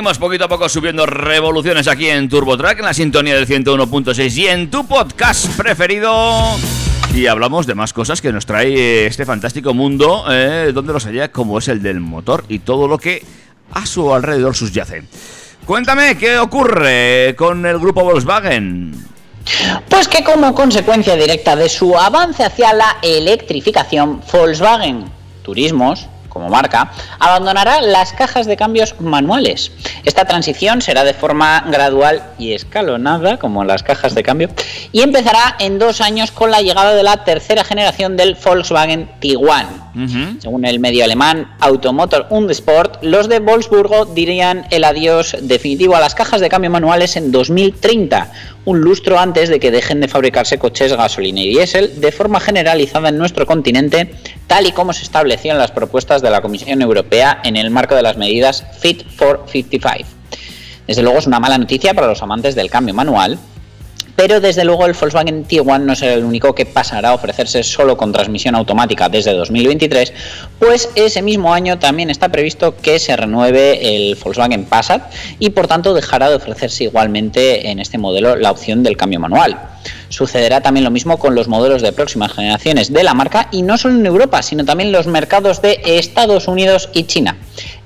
[0.01, 4.47] Seguimos poquito a poco subiendo revoluciones aquí en TurboTrack, en la sintonía del 101.6 y
[4.47, 6.57] en tu podcast preferido.
[7.15, 11.31] Y hablamos de más cosas que nos trae este fantástico mundo, eh, donde los haya,
[11.31, 13.23] como es el del motor y todo lo que
[13.73, 15.03] a su alrededor subyace.
[15.67, 19.07] Cuéntame, ¿qué ocurre con el grupo Volkswagen?
[19.91, 25.05] Pues que como consecuencia directa de su avance hacia la electrificación, Volkswagen
[25.43, 26.09] Turismos,
[26.41, 29.73] como marca, abandonará las cajas de cambios manuales.
[30.05, 34.49] Esta transición será de forma gradual y escalonada, como las cajas de cambio,
[34.91, 39.91] y empezará en dos años con la llegada de la tercera generación del Volkswagen Tiguan.
[40.39, 46.01] Según el medio alemán Automotor und Sport, los de Wolfsburgo dirían el adiós definitivo a
[46.01, 48.31] las cajas de cambio manuales en 2030,
[48.67, 53.09] un lustro antes de que dejen de fabricarse coches gasolina y diésel de forma generalizada
[53.09, 54.15] en nuestro continente,
[54.51, 57.95] tal y como se estableció en las propuestas de la Comisión Europea en el marco
[57.95, 60.09] de las medidas Fit for 55.
[60.89, 63.39] Desde luego es una mala noticia para los amantes del cambio manual,
[64.17, 67.97] pero desde luego el Volkswagen Tiguan no será el único que pasará a ofrecerse solo
[67.97, 70.13] con transmisión automática desde 2023,
[70.59, 75.67] pues ese mismo año también está previsto que se renueve el Volkswagen Passat y por
[75.67, 79.59] tanto dejará de ofrecerse igualmente en este modelo la opción del cambio manual.
[80.11, 83.79] Sucederá también lo mismo con los modelos de próximas generaciones de la marca y no
[83.79, 87.37] solo en Europa, sino también en los mercados de Estados Unidos y China.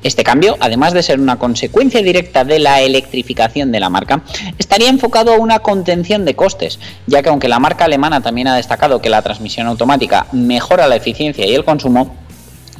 [0.04, 4.22] Este cambio, además de ser una consecuencia directa de la electrificación de la marca,
[4.58, 8.54] estaría enfocado a una contención de costes, ya que aunque la marca alemana también ha
[8.54, 12.14] destacado que la transmisión automática mejora la eficiencia y el consumo,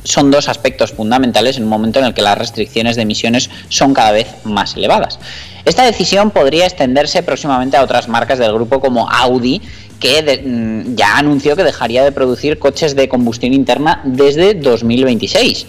[0.05, 3.95] son dos aspectos fundamentales en un momento en el que las restricciones de emisiones son
[3.95, 5.19] cada vez más elevadas.
[5.65, 9.63] Esta decisión podría extenderse próximamente a otras marcas del grupo como Audi,
[10.01, 15.67] que de, mm, ya anunció que dejaría de producir coches de combustión interna desde 2026.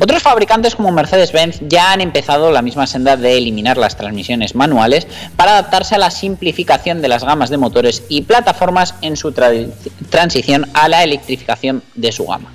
[0.00, 5.06] Otros fabricantes como Mercedes-Benz ya han empezado la misma senda de eliminar las transmisiones manuales
[5.36, 9.70] para adaptarse a la simplificación de las gamas de motores y plataformas en su tra-
[10.10, 12.52] transición a la electrificación de su gama.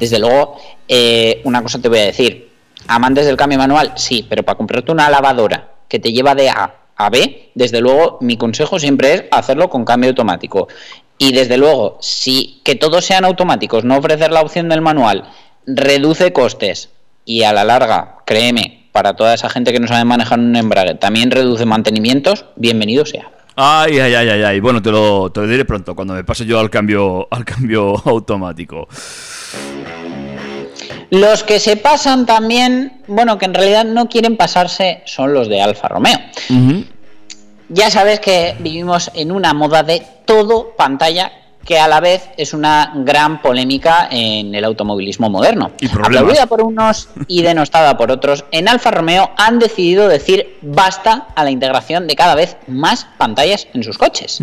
[0.00, 0.56] Desde luego,
[0.88, 2.48] eh, una cosa te voy a decir.
[2.86, 6.72] Amantes del cambio manual, sí, pero para comprarte una lavadora que te lleva de A
[6.98, 10.68] a B, desde luego mi consejo siempre es hacerlo con cambio automático.
[11.16, 15.24] Y desde luego, si que todos sean automáticos, no ofrecer la opción del manual,
[15.66, 16.90] reduce costes
[17.24, 20.94] y a la larga, créeme, para toda esa gente que no sabe manejar un embrague,
[20.94, 23.30] también reduce mantenimientos, bienvenido sea.
[23.54, 24.60] Ay, ay, ay, ay, ay.
[24.60, 28.00] Bueno, te lo, te lo diré pronto, cuando me pase yo al cambio, al cambio
[28.04, 28.88] automático.
[31.10, 35.62] Los que se pasan también, bueno, que en realidad no quieren pasarse, son los de
[35.62, 36.18] Alfa Romeo.
[37.70, 41.32] Ya sabes que vivimos en una moda de todo pantalla
[41.64, 45.72] que a la vez es una gran polémica en el automovilismo moderno.
[45.80, 45.86] Y.
[45.86, 51.44] Aplaudida por unos y denostada por otros, en Alfa Romeo han decidido decir basta a
[51.44, 54.40] la integración de cada vez más pantallas en sus coches.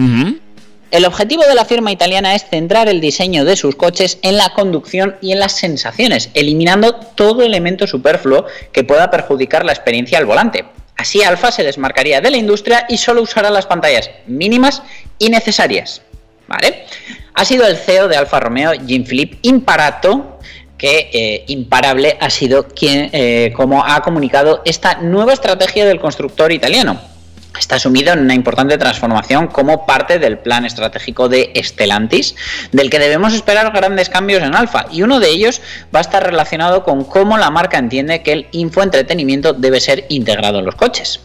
[0.91, 4.49] El objetivo de la firma italiana es centrar el diseño de sus coches en la
[4.49, 10.25] conducción y en las sensaciones, eliminando todo elemento superfluo que pueda perjudicar la experiencia al
[10.25, 10.65] volante.
[10.95, 14.83] Así Alfa se desmarcaría de la industria y solo usará las pantallas mínimas
[15.17, 16.01] y necesarias.
[16.47, 16.85] ¿Vale?
[17.33, 20.39] Ha sido el CEO de Alfa Romeo, Jean-Philippe Imparato,
[20.77, 26.51] que eh, imparable ha sido quien, eh, como ha comunicado esta nueva estrategia del constructor
[26.51, 27.14] italiano
[27.59, 32.35] está sumido en una importante transformación como parte del plan estratégico de Stellantis,
[32.71, 35.61] del que debemos esperar grandes cambios en Alfa, y uno de ellos
[35.93, 40.59] va a estar relacionado con cómo la marca entiende que el infoentretenimiento debe ser integrado
[40.59, 41.19] en los coches.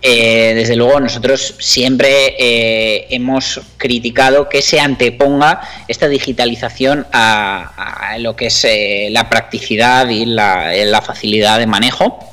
[0.00, 8.18] Eh, desde luego nosotros siempre eh, hemos criticado que se anteponga esta digitalización a, a
[8.18, 12.29] lo que es eh, la practicidad y la, la facilidad de manejo.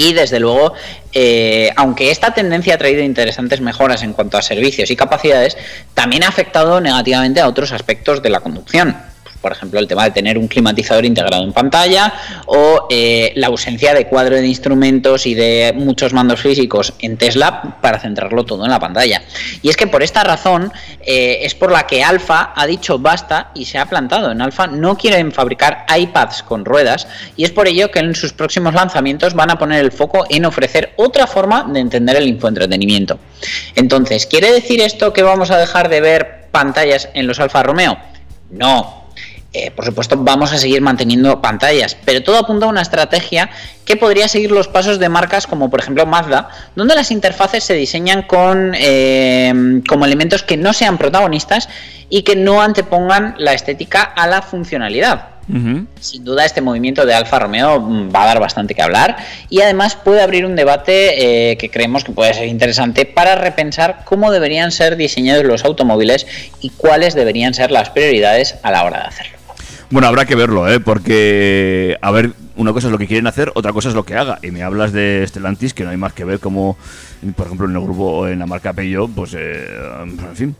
[0.00, 0.74] Y desde luego,
[1.12, 5.56] eh, aunque esta tendencia ha traído interesantes mejoras en cuanto a servicios y capacidades,
[5.92, 8.96] también ha afectado negativamente a otros aspectos de la conducción.
[9.40, 12.12] Por ejemplo, el tema de tener un climatizador integrado en pantalla
[12.46, 17.78] o eh, la ausencia de cuadro de instrumentos y de muchos mandos físicos en Tesla
[17.80, 19.22] para centrarlo todo en la pantalla.
[19.62, 20.72] Y es que por esta razón
[21.02, 24.32] eh, es por la que Alfa ha dicho basta y se ha plantado.
[24.32, 28.32] En Alfa no quieren fabricar iPads con ruedas y es por ello que en sus
[28.32, 33.18] próximos lanzamientos van a poner el foco en ofrecer otra forma de entender el infoentretenimiento.
[33.74, 37.98] Entonces, ¿quiere decir esto que vamos a dejar de ver pantallas en los Alfa Romeo?
[38.50, 38.97] No,
[39.54, 43.48] eh, por supuesto, vamos a seguir manteniendo pantallas, pero todo apunta a una estrategia
[43.86, 47.72] que podría seguir los pasos de marcas como por ejemplo Mazda, donde las interfaces se
[47.72, 51.70] diseñan con eh, como elementos que no sean protagonistas
[52.10, 55.37] y que no antepongan la estética a la funcionalidad.
[56.00, 59.16] Sin duda este movimiento de Alfa Romeo mm, va a dar bastante que hablar
[59.48, 64.02] y además puede abrir un debate eh, que creemos que puede ser interesante para repensar
[64.04, 66.26] cómo deberían ser diseñados los automóviles
[66.60, 69.38] y cuáles deberían ser las prioridades a la hora de hacerlo.
[69.90, 70.80] Bueno, habrá que verlo, ¿eh?
[70.80, 74.16] Porque, a ver, una cosa es lo que quieren hacer, otra cosa es lo que
[74.16, 74.38] haga.
[74.42, 76.76] Y me hablas de Stellantis, que no hay más que ver como,
[77.36, 79.66] por ejemplo, en el grupo, en la marca Peugeot, pues, eh,
[80.02, 80.56] en fin.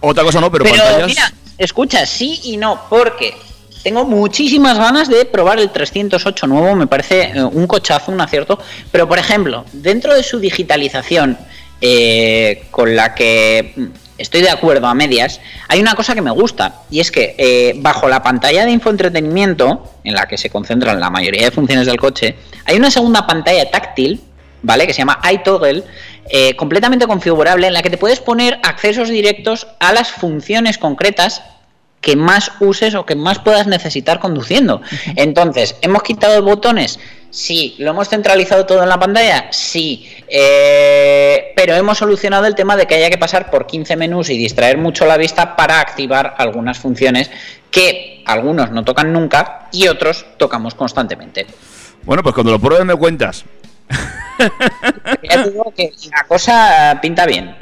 [0.00, 1.06] Otra cosa no, pero, Pero pantallas...
[1.06, 3.34] mira, escucha, sí y no, porque
[3.82, 8.58] tengo muchísimas ganas de probar el 308 nuevo, me parece eh, un cochazo, un acierto,
[8.90, 11.38] pero por ejemplo, dentro de su digitalización,
[11.80, 13.84] eh, con la que mm,
[14.18, 17.74] estoy de acuerdo a medias, hay una cosa que me gusta, y es que eh,
[17.78, 21.98] bajo la pantalla de infoentretenimiento, en la que se concentran la mayoría de funciones del
[21.98, 24.20] coche, hay una segunda pantalla táctil,
[24.62, 24.86] ¿vale?
[24.86, 25.82] Que se llama iToggle,
[26.30, 31.42] eh, completamente configurable, en la que te puedes poner accesos directos a las funciones concretas
[32.02, 34.82] que más uses o que más puedas necesitar conduciendo.
[35.16, 36.98] Entonces, ¿hemos quitado botones?
[37.30, 37.76] Sí.
[37.78, 39.46] ¿Lo hemos centralizado todo en la pantalla?
[39.52, 40.06] Sí.
[40.28, 44.36] Eh, pero hemos solucionado el tema de que haya que pasar por 15 menús y
[44.36, 47.30] distraer mucho la vista para activar algunas funciones
[47.70, 51.46] que algunos no tocan nunca y otros tocamos constantemente.
[52.02, 53.44] Bueno, pues cuando lo pruebes me cuentas.
[55.22, 55.44] Ya
[55.76, 57.54] que la cosa pinta bien.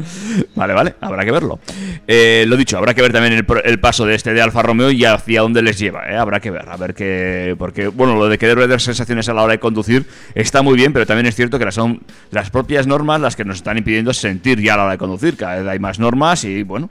[0.55, 1.61] Vale, vale, habrá que verlo.
[2.07, 4.91] Eh, lo dicho, habrá que ver también el, el paso de este de Alfa Romeo
[4.91, 6.17] y hacia dónde les lleva, ¿eh?
[6.17, 7.55] Habrá que ver, a ver qué...
[7.59, 10.77] Porque, bueno, lo de que debe dar sensaciones a la hora de conducir está muy
[10.77, 14.13] bien, pero también es cierto que son las propias normas las que nos están impidiendo
[14.13, 15.37] sentir ya a la hora de conducir.
[15.37, 16.89] Cada vez hay más normas y, bueno,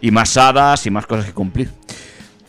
[0.00, 1.70] y más hadas y más cosas que cumplir.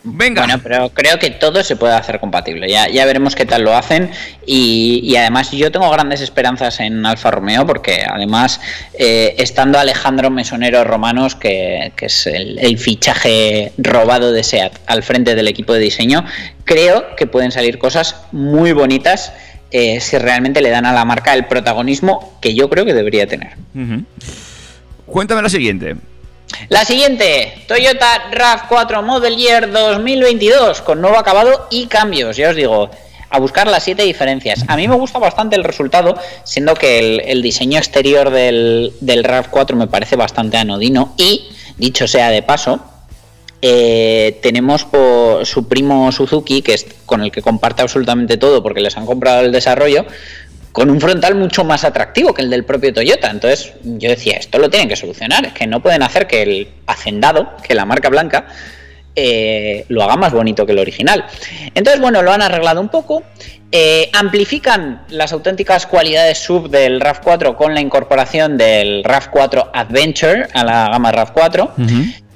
[0.06, 0.42] Venga.
[0.42, 2.68] Bueno, pero creo que todo se puede hacer compatible.
[2.68, 4.10] Ya, ya veremos qué tal lo hacen.
[4.46, 8.60] Y, y además yo tengo grandes esperanzas en Alfa Romeo porque además
[8.98, 15.02] eh, estando Alejandro Mesonero Romanos, que, que es el, el fichaje robado de SEAT al
[15.02, 16.24] frente del equipo de diseño,
[16.64, 19.32] creo que pueden salir cosas muy bonitas
[19.70, 23.26] eh, si realmente le dan a la marca el protagonismo que yo creo que debería
[23.26, 23.54] tener.
[25.06, 25.96] Cuéntame la siguiente.
[26.68, 32.90] La siguiente, Toyota RAV4 Model Year 2022 con nuevo acabado y cambios, ya os digo,
[33.30, 34.64] a buscar las siete diferencias.
[34.68, 39.74] A mí me gusta bastante el resultado, siendo que el, diseño exterior del, del RAV4
[39.74, 42.80] me parece bastante anodino y, dicho sea de paso,
[43.66, 48.82] eh, tenemos por su primo Suzuki, que es con el que comparte absolutamente todo porque
[48.82, 50.04] les han comprado el desarrollo,
[50.74, 53.30] con un frontal mucho más atractivo que el del propio Toyota.
[53.30, 56.68] Entonces yo decía, esto lo tienen que solucionar, es que no pueden hacer que el
[56.88, 58.48] hacendado, que la marca blanca,
[59.14, 61.26] eh, lo haga más bonito que el original.
[61.76, 63.22] Entonces, bueno, lo han arreglado un poco.
[63.76, 70.64] eh, amplifican las auténticas cualidades sub del RAV4 con la incorporación del RAV4 Adventure a
[70.64, 71.70] la gama RAV4.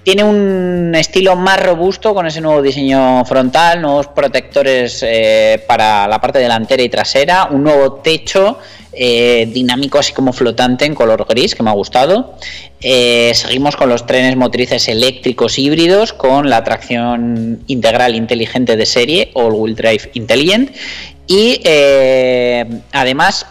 [0.08, 6.18] Tiene un estilo más robusto con ese nuevo diseño frontal, nuevos protectores eh, para la
[6.18, 8.58] parte delantera y trasera, un nuevo techo
[8.90, 12.38] eh, dinámico así como flotante en color gris que me ha gustado.
[12.80, 19.30] Eh, seguimos con los trenes motrices eléctricos híbridos con la tracción integral inteligente de serie,
[19.34, 20.74] All Wheel Drive Intelligent.
[21.26, 21.60] Y
[22.92, 23.44] además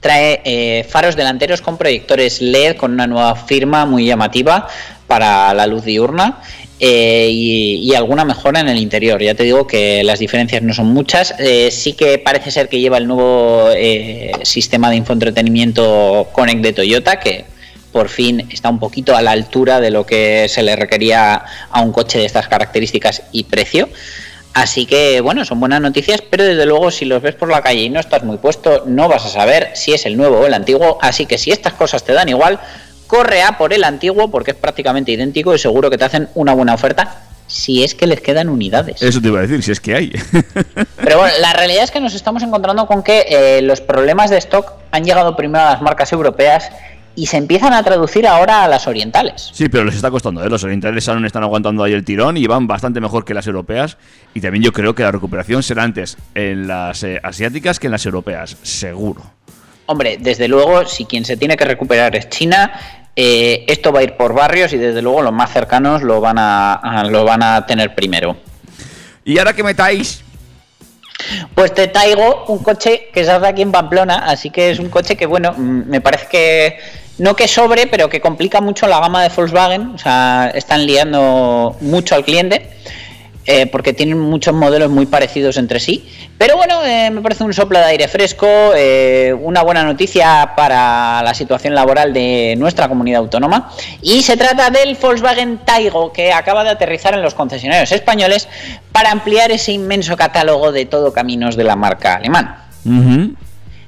[0.00, 4.68] trae faros delanteros con proyectores LED con una nueva firma muy llamativa
[5.06, 6.40] para la luz diurna
[6.80, 9.22] eh, y, y alguna mejora en el interior.
[9.22, 11.34] Ya te digo que las diferencias no son muchas.
[11.38, 16.72] Eh, sí que parece ser que lleva el nuevo eh, sistema de infoentretenimiento Connect de
[16.72, 17.44] Toyota que
[17.92, 21.80] por fin está un poquito a la altura de lo que se le requería a
[21.80, 23.88] un coche de estas características y precio.
[24.52, 27.82] Así que bueno, son buenas noticias, pero desde luego si los ves por la calle
[27.82, 30.54] y no estás muy puesto, no vas a saber si es el nuevo o el
[30.54, 30.98] antiguo.
[31.00, 32.60] Así que si estas cosas te dan igual,
[33.06, 36.54] corre a por el antiguo porque es prácticamente idéntico y seguro que te hacen una
[36.54, 39.02] buena oferta si es que les quedan unidades.
[39.02, 40.10] Eso te iba a decir, si es que hay.
[40.96, 44.38] Pero bueno, la realidad es que nos estamos encontrando con que eh, los problemas de
[44.38, 46.70] stock han llegado primero a las marcas europeas
[47.16, 49.50] y se empiezan a traducir ahora a las orientales.
[49.52, 50.48] Sí, pero les está costando, ¿eh?
[50.48, 53.96] Los orientales aún están aguantando ahí el tirón y van bastante mejor que las europeas.
[54.34, 57.92] Y también yo creo que la recuperación será antes en las eh, asiáticas que en
[57.92, 59.22] las europeas, seguro.
[59.86, 62.72] Hombre, desde luego, si quien se tiene que recuperar es China,
[63.16, 66.36] eh, esto va a ir por barrios y desde luego los más cercanos lo van
[66.38, 68.36] a, lo van a tener primero.
[69.24, 70.22] ¿Y ahora qué metáis?
[71.54, 74.88] Pues te traigo un coche que se hace aquí en Pamplona, así que es un
[74.88, 76.78] coche que, bueno, mm, me parece que
[77.18, 81.76] no que sobre, pero que complica mucho la gama de Volkswagen, o sea, están liando
[81.80, 82.70] mucho al cliente.
[83.46, 86.08] Eh, porque tienen muchos modelos muy parecidos entre sí.
[86.38, 91.22] Pero bueno, eh, me parece un soplo de aire fresco, eh, una buena noticia para
[91.22, 93.70] la situación laboral de nuestra comunidad autónoma.
[94.02, 98.48] Y se trata del Volkswagen Taigo, que acaba de aterrizar en los concesionarios españoles
[98.92, 102.68] para ampliar ese inmenso catálogo de todo caminos de la marca alemana.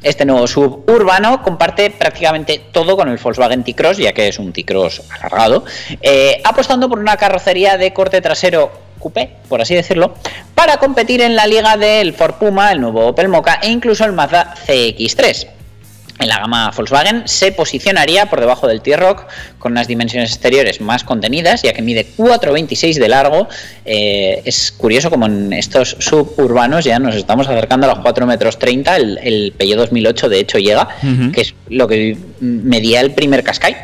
[0.03, 5.03] Este nuevo suburbano comparte prácticamente todo con el Volkswagen T-Cross, ya que es un T-Cross
[5.11, 5.65] alargado,
[6.01, 10.15] eh, apostando por una carrocería de corte trasero coupé, por así decirlo,
[10.55, 14.13] para competir en la liga del Ford Puma, el nuevo Opel Mokka e incluso el
[14.13, 15.47] Mazda CX-3.
[16.19, 19.27] En la gama Volkswagen se posicionaría por debajo del T-Rock
[19.59, 23.49] con unas dimensiones exteriores más contenidas, ya que mide 4,26 de largo.
[23.85, 28.59] Eh, es curioso como en estos suburbanos ya nos estamos acercando a los 4 metros
[28.59, 28.97] 30.
[28.97, 30.89] El, el Peugeot 2008 de hecho llega,
[31.35, 33.77] que es lo que medía el primer Qashqai.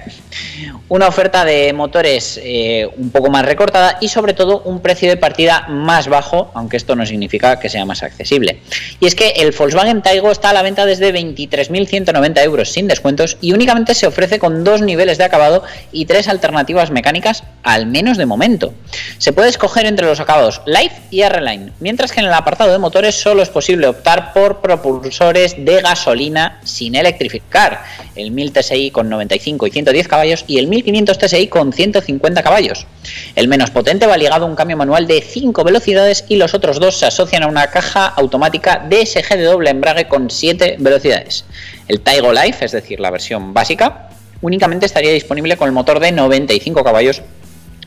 [0.93, 5.16] Una oferta de motores eh, un poco más recortada y sobre todo un precio de
[5.16, 8.59] partida más bajo, aunque esto no significa que sea más accesible.
[9.01, 13.38] Y es que el Volkswagen Taigo está a la venta desde 23.190 euros sin descuentos
[13.40, 15.62] y únicamente se ofrece con dos niveles de acabado
[15.93, 18.74] y tres alternativas mecánicas, al menos de momento.
[19.16, 22.76] Se puede escoger entre los acabados Life y R-Line, mientras que en el apartado de
[22.76, 27.82] motores solo es posible optar por propulsores de gasolina sin electrificar,
[28.14, 32.87] el 1000 TSI con 95 y 110 caballos y el 1500 TSI con 150 caballos.
[33.35, 36.80] El menos potente va ligado a un cambio manual de 5 velocidades y los otros
[36.80, 41.45] dos se asocian a una caja automática DSG de doble embrague con 7 velocidades.
[41.89, 44.11] El Taigo Life, es decir, la versión básica,
[44.41, 47.22] únicamente estaría disponible con el motor de 95 caballos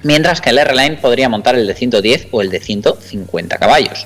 [0.05, 4.05] mientras que el R-Line podría montar el de 110 o el de 150 caballos.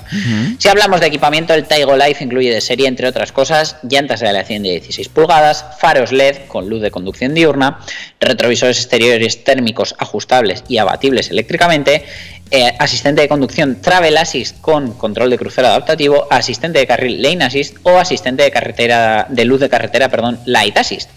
[0.58, 4.28] Si hablamos de equipamiento, el Taigo Life incluye de serie, entre otras cosas, llantas de
[4.28, 7.80] aleación de 16 pulgadas, faros LED con luz de conducción diurna,
[8.18, 12.06] retrovisores exteriores térmicos ajustables y abatibles eléctricamente,
[12.50, 17.44] eh, asistente de conducción Travel Assist con control de crucero adaptativo, asistente de carril Lane
[17.44, 21.10] Assist o asistente de carretera de luz de carretera, perdón, Light Assist.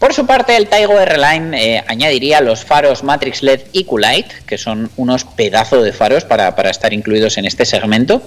[0.00, 4.90] Por su parte, el Taigo R-Line eh, añadiría los faros Matrix LED EcoLight, que son
[4.96, 8.22] unos pedazos de faros para, para, estar incluidos en este segmento.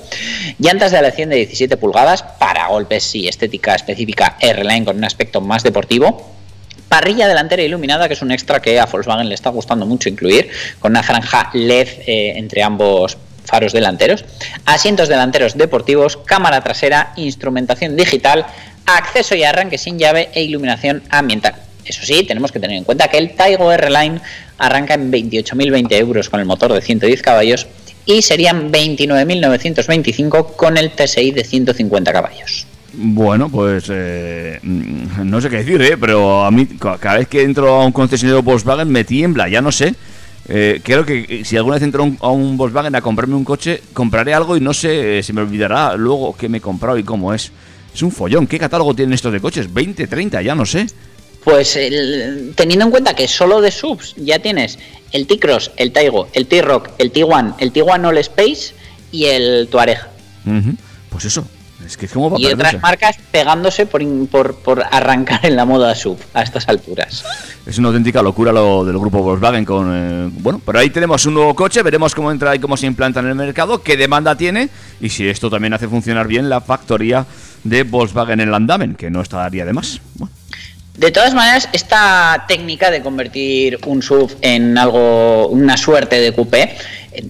[0.60, 5.42] Llantas de aleación de 17 pulgadas para golpes y estética específica R-Line con un aspecto
[5.42, 6.32] más deportivo.
[6.90, 10.52] Parrilla delantera iluminada, que es un extra que a Volkswagen le está gustando mucho incluir,
[10.78, 14.26] con una franja LED eh, entre ambos faros delanteros,
[14.66, 18.46] asientos delanteros deportivos, cámara trasera, instrumentación digital,
[18.86, 21.56] acceso y arranque sin llave e iluminación ambiental.
[21.86, 24.22] Eso sí, tenemos que tener en cuenta que el Taigo R-Line
[24.58, 27.68] arranca en 28.020 euros con el motor de 110 caballos
[28.06, 32.68] y serían 29.925 con el TSI de 150 caballos.
[32.96, 35.98] Bueno, pues eh, no sé qué decir, ¿eh?
[35.98, 39.72] pero a mí cada vez que entro a un concesionario Volkswagen me tiembla, ya no
[39.72, 39.96] sé.
[40.48, 44.34] Eh, creo que si alguna vez entro a un Volkswagen a comprarme un coche, compraré
[44.34, 47.34] algo y no sé, eh, se me olvidará luego qué me he comprado y cómo
[47.34, 47.52] es.
[47.94, 48.48] Es un follón.
[48.48, 49.70] ¿Qué catálogo tienen estos de coches?
[49.70, 50.42] ¿20, 30?
[50.42, 50.88] Ya no sé.
[51.44, 54.80] Pues el, teniendo en cuenta que solo de subs ya tienes
[55.12, 58.74] el T-Cross, el Taigo, el T-Rock, el T1, el T1 All Space
[59.12, 60.00] y el Tuareg.
[60.46, 60.76] Uh -huh.
[61.10, 61.46] Pues eso.
[61.86, 65.94] Es que ¿cómo va y otras marcas pegándose por, por, por, arrancar en la moda
[65.96, 67.24] sub a estas alturas.
[67.66, 71.34] Es una auténtica locura lo del grupo Volkswagen con eh, bueno, pero ahí tenemos un
[71.34, 74.70] nuevo coche, veremos cómo entra y cómo se implanta en el mercado, qué demanda tiene
[75.02, 77.26] y si esto también hace funcionar bien la factoría
[77.64, 80.02] de Volkswagen en Landamen, que no estaría de más.
[80.16, 80.34] Bueno.
[80.98, 86.78] De todas maneras, esta técnica de convertir un SUV en algo, una suerte de coupé,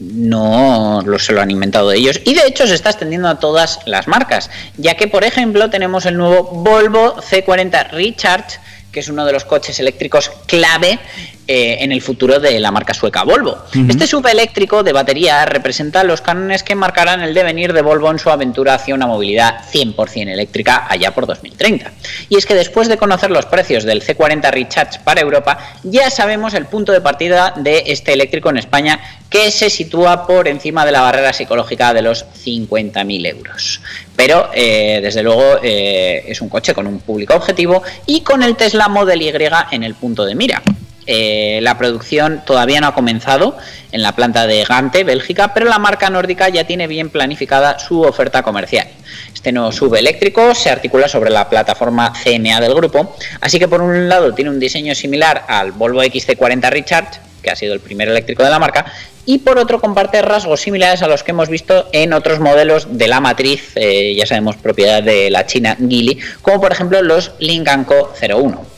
[0.02, 2.20] no lo se lo han inventado ellos.
[2.26, 6.06] Y de hecho se está extendiendo a todas las marcas, ya que por ejemplo tenemos
[6.06, 8.60] el nuevo Volvo C40 Recharge,
[8.92, 11.00] que es uno de los coches eléctricos clave
[11.48, 13.52] eh, en el futuro de la marca sueca Volvo.
[13.52, 13.90] Uh -huh.
[13.90, 18.20] Este sub eléctrico de batería representa los cánones que marcarán el devenir de Volvo en
[18.20, 21.92] su aventura hacia una movilidad 100% eléctrica allá por 2030.
[22.30, 26.54] Y es que después de conocer los precios del C40 Recharge para Europa, ya sabemos
[26.54, 30.92] el punto de partida de este eléctrico en España, que se sitúa por encima de
[30.92, 33.82] la barrera psicológica de los 50.000 euros.
[34.16, 38.56] Pero, eh, desde luego, eh, es un coche con un público objetivo y con el
[38.56, 39.34] Tesla Model Y
[39.72, 40.62] en el punto de mira.
[41.06, 43.58] Eh, la producción todavía no ha comenzado
[43.92, 48.02] en la planta de Gante, Bélgica, pero la marca nórdica ya tiene bien planificada su
[48.02, 48.88] oferta comercial.
[49.34, 53.82] Este nuevo sub eléctrico se articula sobre la plataforma CMA del grupo, así que por
[53.82, 58.08] un lado tiene un diseño similar al Volvo XC40 Recharge, que ha sido el primer
[58.08, 58.86] eléctrico de la marca,
[59.26, 63.08] y por otro comparte rasgos similares a los que hemos visto en otros modelos de
[63.08, 67.86] la matriz, eh, ya sabemos, propiedad de la china Geely, como por ejemplo los Lynk
[67.86, 68.73] Co 01.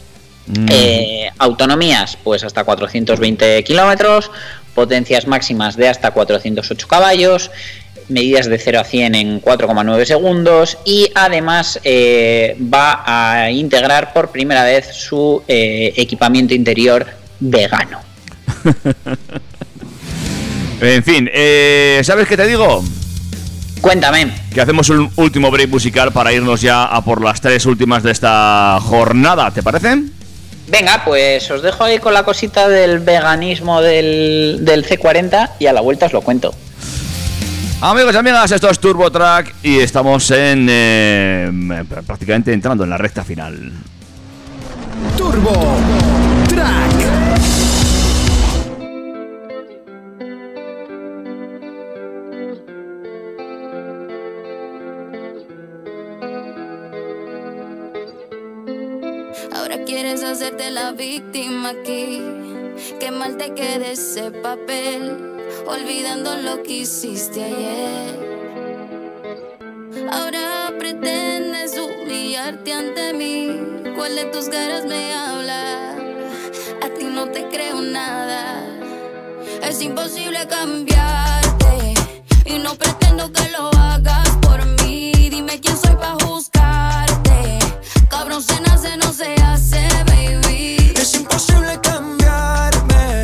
[0.47, 0.65] Mm.
[0.69, 4.29] Eh, autonomías, pues hasta 420 kilómetros,
[4.73, 7.49] potencias máximas de hasta 408 caballos,
[8.09, 14.31] medidas de 0 a 100 en 4,9 segundos y además eh, va a integrar por
[14.31, 17.07] primera vez su eh, equipamiento interior
[17.39, 17.99] vegano.
[20.81, 21.29] en fin,
[22.03, 22.83] ¿sabes qué te digo?
[23.81, 24.31] Cuéntame.
[24.53, 28.11] Que hacemos un último break musical para irnos ya a por las tres últimas de
[28.11, 30.14] esta jornada, ¿te parece?
[30.67, 35.73] Venga, pues os dejo ahí con la cosita del veganismo del, del C40 y a
[35.73, 36.53] la vuelta os lo cuento.
[37.81, 42.97] Amigos y amigas, esto es Turbo Track y estamos en eh, prácticamente entrando en la
[42.97, 43.73] recta final.
[45.17, 45.77] Turbo
[60.95, 62.21] víctima aquí.
[62.99, 68.25] Qué mal te quede ese papel, olvidando lo que hiciste ayer.
[70.11, 73.59] Ahora pretendes humillarte ante mí.
[73.95, 75.91] ¿Cuál de tus caras me habla?
[76.81, 78.61] A ti no te creo nada.
[79.63, 81.93] Es imposible cambiarte
[82.45, 85.11] y no pretendo que lo hagas por mí.
[85.29, 87.59] Dime quién soy para juzgarte.
[88.09, 89.87] Cabrón se nace, no se hace,
[91.05, 93.21] es imposible cambiarme.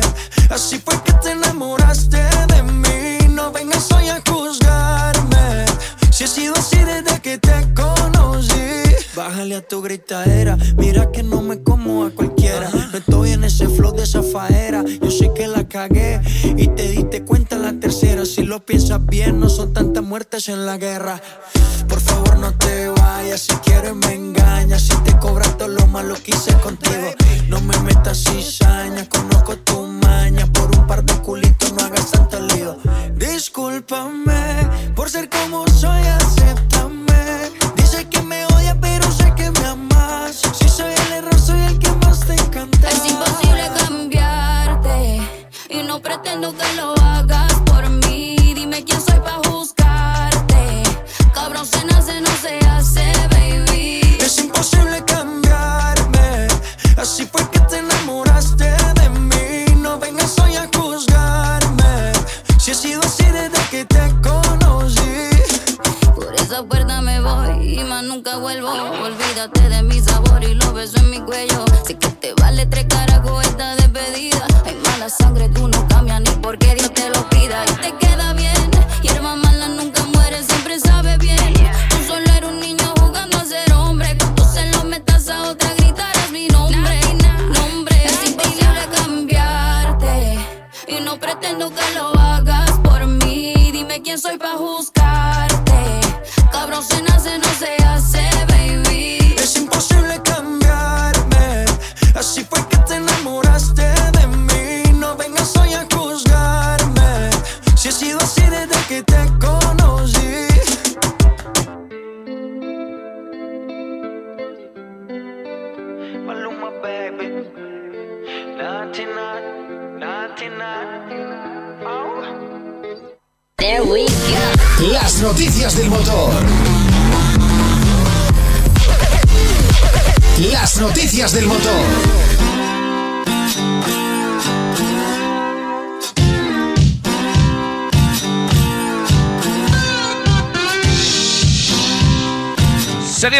[0.50, 2.18] Así fue que te enamoraste
[2.54, 3.34] de mí.
[3.34, 5.66] No vengas hoy a juzgarme.
[6.12, 8.54] Si he sido así desde que te conocí.
[9.16, 10.56] Bájale a tu gritadera.
[10.76, 12.70] Mira que no me como a cualquiera.
[12.92, 14.84] Me estoy en ese flow de esa faera.
[15.02, 16.20] Yo sé que la cagué
[16.56, 17.51] y te diste cuenta.
[18.34, 21.20] Si lo piensas bien, no son tantas muertes en la guerra.
[21.86, 23.42] Por favor, no te vayas.
[23.42, 24.84] Si quieres, me engañas.
[24.84, 27.12] Si te cobras todo lo malo que hice contigo.
[27.48, 29.06] No me metas cizaña.
[29.06, 30.46] Conozco tu maña.
[30.46, 32.78] Por un par de culitos, no hagas tanto lío.
[33.16, 34.66] Discúlpame
[34.96, 37.11] por ser como soy, acéptame.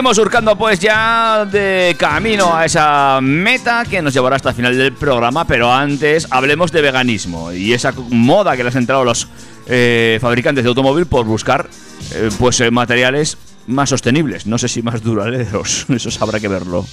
[0.03, 4.77] Seguimos surcando pues ya de camino a esa meta que nos llevará hasta el final
[4.77, 9.29] del programa, pero antes hablemos de veganismo y esa moda que les han entrado los
[9.69, 11.71] eh, fabricantes de automóvil por buscar
[12.17, 13.39] eh, pues eh, materiales
[13.69, 16.85] más sostenibles, no sé si más duraderos, eso habrá que verlo.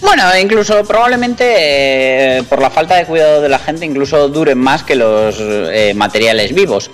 [0.00, 1.44] Bueno, incluso probablemente
[2.38, 5.94] eh, por la falta de cuidado de la gente incluso duren más que los eh,
[5.96, 6.90] materiales vivos.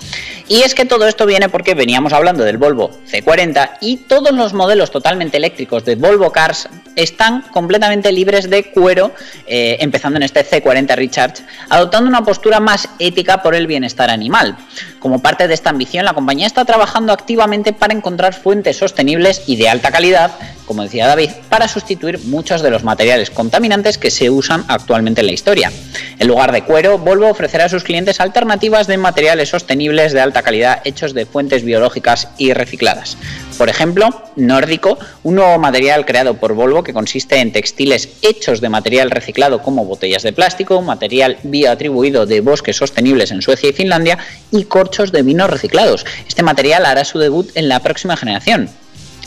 [0.48, 4.52] Y es que todo esto viene porque veníamos hablando del Volvo C40 y todos los
[4.52, 9.12] modelos totalmente eléctricos de Volvo Cars están completamente libres de cuero,
[9.46, 14.58] eh, empezando en este C40 Recharge, adoptando una postura más ética por el bienestar animal.
[14.98, 19.56] Como parte de esta ambición, la compañía está trabajando activamente para encontrar fuentes sostenibles y
[19.56, 20.32] de alta calidad,
[20.66, 22.91] como decía David, para sustituir muchos de los materiales
[23.30, 25.72] contaminantes que se usan actualmente en la historia.
[26.18, 30.42] En lugar de cuero, Volvo ofrecerá a sus clientes alternativas de materiales sostenibles de alta
[30.42, 33.16] calidad hechos de fuentes biológicas y recicladas.
[33.58, 38.68] Por ejemplo, Nórdico, un nuevo material creado por Volvo que consiste en textiles hechos de
[38.68, 44.18] material reciclado como botellas de plástico, material bioatribuido de bosques sostenibles en Suecia y Finlandia
[44.50, 46.06] y corchos de vino reciclados.
[46.26, 48.70] Este material hará su debut en la próxima generación.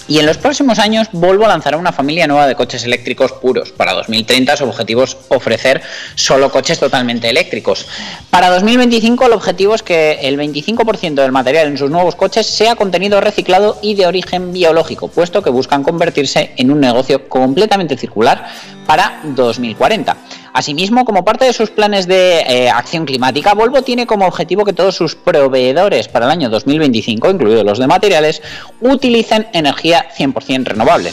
[0.07, 3.71] Y en los próximos años Volvo lanzará una familia nueva de coches eléctricos puros.
[3.71, 5.81] Para 2030 su objetivo es ofrecer
[6.13, 7.87] solo coches totalmente eléctricos.
[8.29, 12.75] Para 2025 el objetivo es que el 25% del material en sus nuevos coches sea
[12.75, 18.47] contenido reciclado y de origen biológico, puesto que buscan convertirse en un negocio completamente circular
[18.85, 20.17] para 2040.
[20.55, 24.71] Asimismo, como parte de sus planes de eh, acción climática, Volvo tiene como objetivo que
[24.71, 28.41] todos sus proveedores para el año 2025, incluidos los de materiales,
[28.79, 31.11] utilicen energía 100% renovable.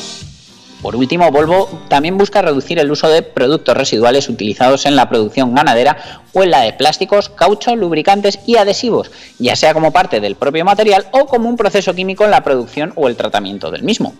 [0.80, 5.56] Por último, Volvo también busca reducir el uso de productos residuales utilizados en la producción
[5.56, 10.36] ganadera o en la de plásticos, caucho, lubricantes y adhesivos, ya sea como parte del
[10.36, 14.14] propio material o como un proceso químico en la producción o el tratamiento del mismo.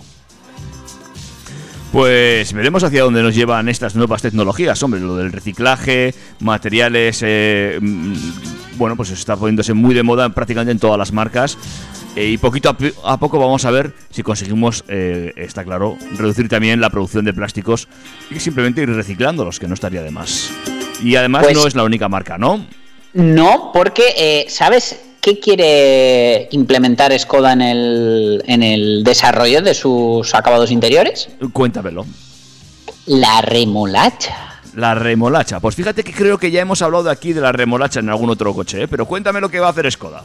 [1.93, 7.78] Pues veremos hacia dónde nos llevan estas nuevas tecnologías, hombre, lo del reciclaje, materiales, eh,
[7.78, 8.14] mm,
[8.78, 11.59] bueno, pues está poniéndose muy de moda prácticamente en todas las marcas.
[12.16, 16.78] eh, y poquito a, poco vamos a ver si conseguimos, eh, está claro, reducir también
[16.80, 17.88] la producción de plásticos
[18.30, 20.51] y simplemente ir reciclándolos, que no estaría de más.
[21.03, 22.66] Y además Pues- no es la única marca, ¿no?
[23.14, 30.70] No, porque, ¿sabes qué quiere implementar Skoda en el, en el desarrollo de sus acabados
[30.70, 31.29] interiores?
[31.53, 32.05] Cuéntamelo.
[33.07, 34.61] La remolacha.
[34.75, 35.61] La remolacha.
[35.61, 38.53] Pues fíjate que creo que ya hemos hablado aquí de la remolacha en algún otro
[38.53, 38.89] coche, ¿eh?
[38.89, 40.25] pero cuéntame lo que va a hacer Skoda.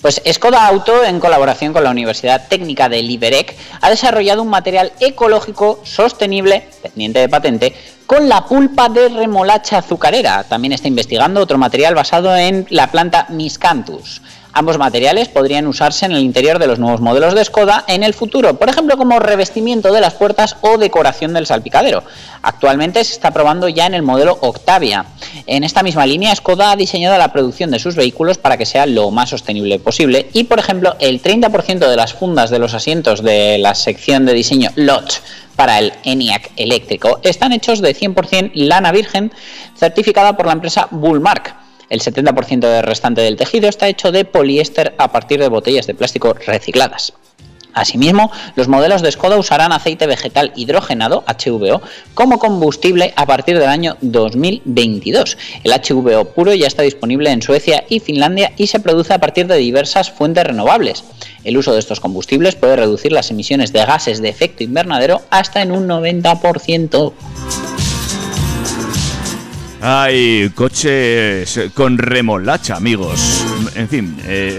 [0.00, 4.92] Pues Skoda Auto, en colaboración con la Universidad Técnica de Liberec, ha desarrollado un material
[5.00, 7.74] ecológico sostenible, pendiente de patente,
[8.06, 10.44] con la pulpa de remolacha azucarera.
[10.44, 14.22] También está investigando otro material basado en la planta Miscanthus.
[14.58, 18.14] Ambos materiales podrían usarse en el interior de los nuevos modelos de Skoda en el
[18.14, 22.02] futuro, por ejemplo como revestimiento de las puertas o decoración del salpicadero.
[22.40, 25.04] Actualmente se está probando ya en el modelo Octavia.
[25.46, 28.86] En esta misma línea, Skoda ha diseñado la producción de sus vehículos para que sea
[28.86, 33.22] lo más sostenible posible y, por ejemplo, el 30% de las fundas de los asientos
[33.22, 35.20] de la sección de diseño LOT
[35.54, 39.34] para el ENIAC eléctrico están hechos de 100% lana virgen
[39.76, 41.65] certificada por la empresa Bullmark.
[41.88, 45.94] El 70% del restante del tejido está hecho de poliéster a partir de botellas de
[45.94, 47.12] plástico recicladas.
[47.76, 51.82] Asimismo, los modelos de Skoda usarán aceite vegetal hidrogenado, HVO,
[52.14, 55.36] como combustible a partir del año 2022.
[55.62, 59.46] El HVO puro ya está disponible en Suecia y Finlandia y se produce a partir
[59.46, 61.04] de diversas fuentes renovables.
[61.44, 65.60] El uso de estos combustibles puede reducir las emisiones de gases de efecto invernadero hasta
[65.60, 67.12] en un 90%.
[69.88, 73.46] Ay, coches con remolacha, amigos.
[73.76, 74.58] En fin, eh,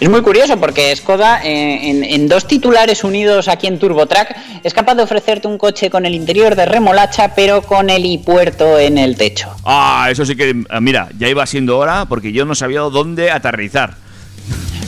[0.00, 4.34] Es muy curioso porque Skoda, eh, en, en dos titulares unidos aquí en TurboTrack,
[4.64, 8.78] es capaz de ofrecerte un coche con el interior de remolacha, pero con el helipuerto
[8.78, 9.54] en el techo.
[9.64, 13.30] ah, eso sí que, ah, mira, ya iba siendo hora porque yo no sabía dónde
[13.30, 14.03] aterrizar.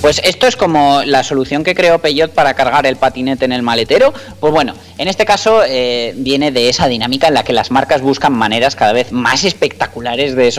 [0.01, 3.63] Pues esto es como la solución que creó Peugeot para cargar el patinete en el
[3.63, 4.13] maletero.
[4.41, 8.03] Pues bueno, en este caso eh, viene de esa dinámica en la que las marcas
[8.03, 10.51] buscan maneras cada vez más espectaculares de,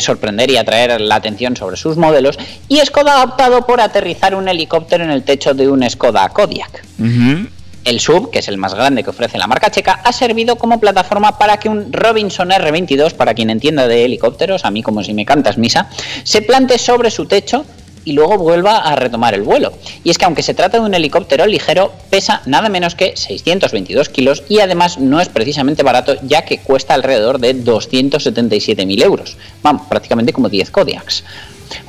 [0.00, 2.38] sorprender y atraer la atención sobre sus modelos.
[2.68, 6.82] Y Skoda ha optado por aterrizar un helicóptero en el techo de un Skoda Kodiaq.
[6.98, 7.48] Ujú.
[7.84, 10.78] El sub, que es el más grande que ofrece la marca checa, ha servido como
[10.80, 15.14] plataforma para que un Robinson R22, para quien entienda de helicópteros, a mí como si
[15.14, 15.88] me cantas misa,
[16.22, 17.64] se plante sobre su techo
[18.04, 19.72] y luego vuelva a retomar el vuelo.
[20.04, 24.08] Y es que aunque se trata de un helicóptero ligero, pesa nada menos que 622
[24.08, 29.36] kilos y además no es precisamente barato ya que cuesta alrededor de 277.000 euros.
[29.62, 31.24] Vamos, prácticamente como 10 Kodiaks.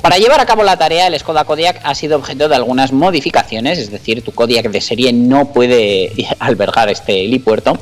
[0.01, 3.79] Para llevar a cabo la tarea, el Skoda Kodiaq ha sido objeto de algunas modificaciones,
[3.79, 7.77] es decir, tu Kodiaq de serie no puede albergar este helipuerto,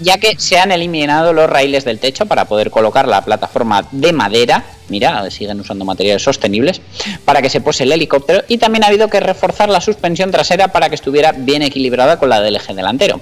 [0.00, 4.12] ya que se han eliminado los raíles del techo para poder colocar la plataforma de
[4.12, 6.80] madera, mira, siguen usando materiales sostenibles,
[7.24, 10.68] para que se pose el helicóptero y también ha habido que reforzar la suspensión trasera
[10.68, 13.20] para que estuviera bien equilibrada con la del eje delantero.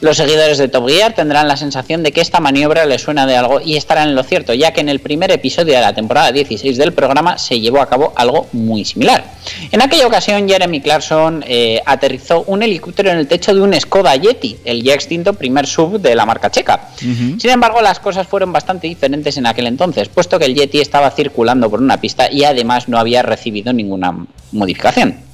[0.00, 3.36] Los seguidores de Top Gear tendrán la sensación de que esta maniobra les suena de
[3.36, 6.32] algo y estarán en lo cierto, ya que en el primer episodio de la temporada
[6.32, 9.24] 16 del programa se llevó a cabo algo muy similar.
[9.70, 14.16] En aquella ocasión, Jeremy Clarkson eh, aterrizó un helicóptero en el techo de un Skoda
[14.16, 16.88] Yeti, el ya extinto primer sub de la marca checa.
[16.98, 21.10] Sin embargo, las cosas fueron bastante diferentes en aquel entonces, puesto que el Yeti estaba
[21.10, 25.33] circulando por una pista y además no había recibido ninguna modificación.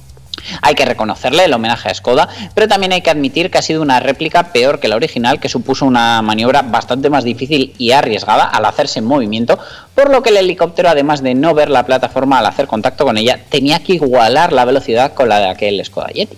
[0.61, 3.81] Hay que reconocerle el homenaje a Skoda, pero también hay que admitir que ha sido
[3.81, 8.43] una réplica peor que la original, que supuso una maniobra bastante más difícil y arriesgada
[8.45, 9.59] al hacerse en movimiento,
[9.95, 13.17] por lo que el helicóptero, además de no ver la plataforma al hacer contacto con
[13.17, 16.37] ella, tenía que igualar la velocidad con la de aquel Skoda Yeti.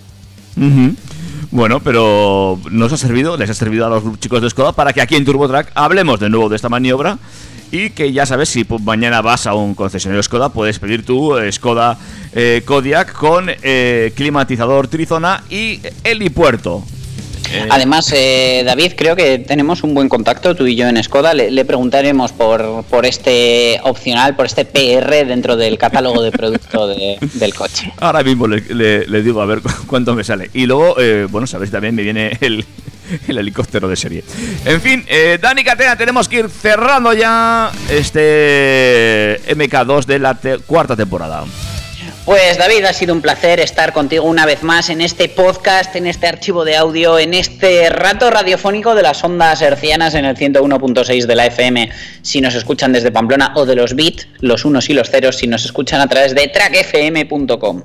[1.50, 5.00] Bueno, pero nos ha servido, les ha servido a los chicos de Skoda para que
[5.00, 7.18] aquí en TurboTrack hablemos de nuevo de esta maniobra
[7.74, 11.50] y que ya sabes, si mañana vas a un concesionario Skoda, puedes pedir tu eh,
[11.50, 11.98] Skoda
[12.32, 16.84] eh, Kodiaq con eh, climatizador trizona y helipuerto.
[17.52, 21.34] Eh, Además, eh, David, creo que tenemos un buen contacto tú y yo en Skoda.
[21.34, 26.86] Le, le preguntaremos por, por este opcional, por este PR dentro del catálogo de producto
[26.88, 27.92] de- del coche.
[28.00, 30.50] Ahora mismo le, le- le digo a ver cu- cuánto me sale.
[30.54, 32.64] Y luego, eh, bueno, sabéis también me viene el,
[33.28, 34.24] el helicóptero de serie.
[34.64, 40.96] En fin, eh, Dani Catena, tenemos que ir cerrando ya este MK2 de la cuarta
[40.96, 41.44] temporada.
[42.24, 46.06] Pues David, ha sido un placer estar contigo una vez más en este podcast, en
[46.06, 51.26] este archivo de audio, en este rato radiofónico de las ondas hercianas en el 101.6
[51.26, 51.90] de la FM
[52.22, 55.46] si nos escuchan desde Pamplona o de los bits, los unos y los ceros si
[55.46, 57.82] nos escuchan a través de trackfm.com.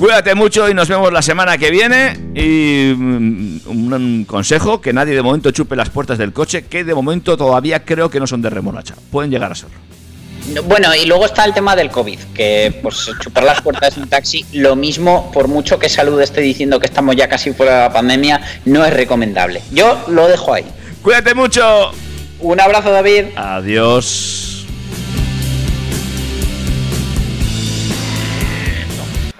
[0.00, 2.14] Cuídate mucho y nos vemos la semana que viene.
[2.34, 6.84] Y mm, un, un consejo, que nadie de momento chupe las puertas del coche, que
[6.84, 8.94] de momento todavía creo que no son de remolacha.
[9.10, 9.76] Pueden llegar a serlo.
[10.64, 14.08] Bueno, y luego está el tema del COVID, que pues chupar las puertas de un
[14.08, 17.80] taxi, lo mismo, por mucho que Salud esté diciendo que estamos ya casi fuera de
[17.80, 19.60] la pandemia, no es recomendable.
[19.70, 20.64] Yo lo dejo ahí.
[21.02, 21.90] Cuídate mucho.
[22.40, 23.26] Un abrazo, David.
[23.36, 24.49] Adiós.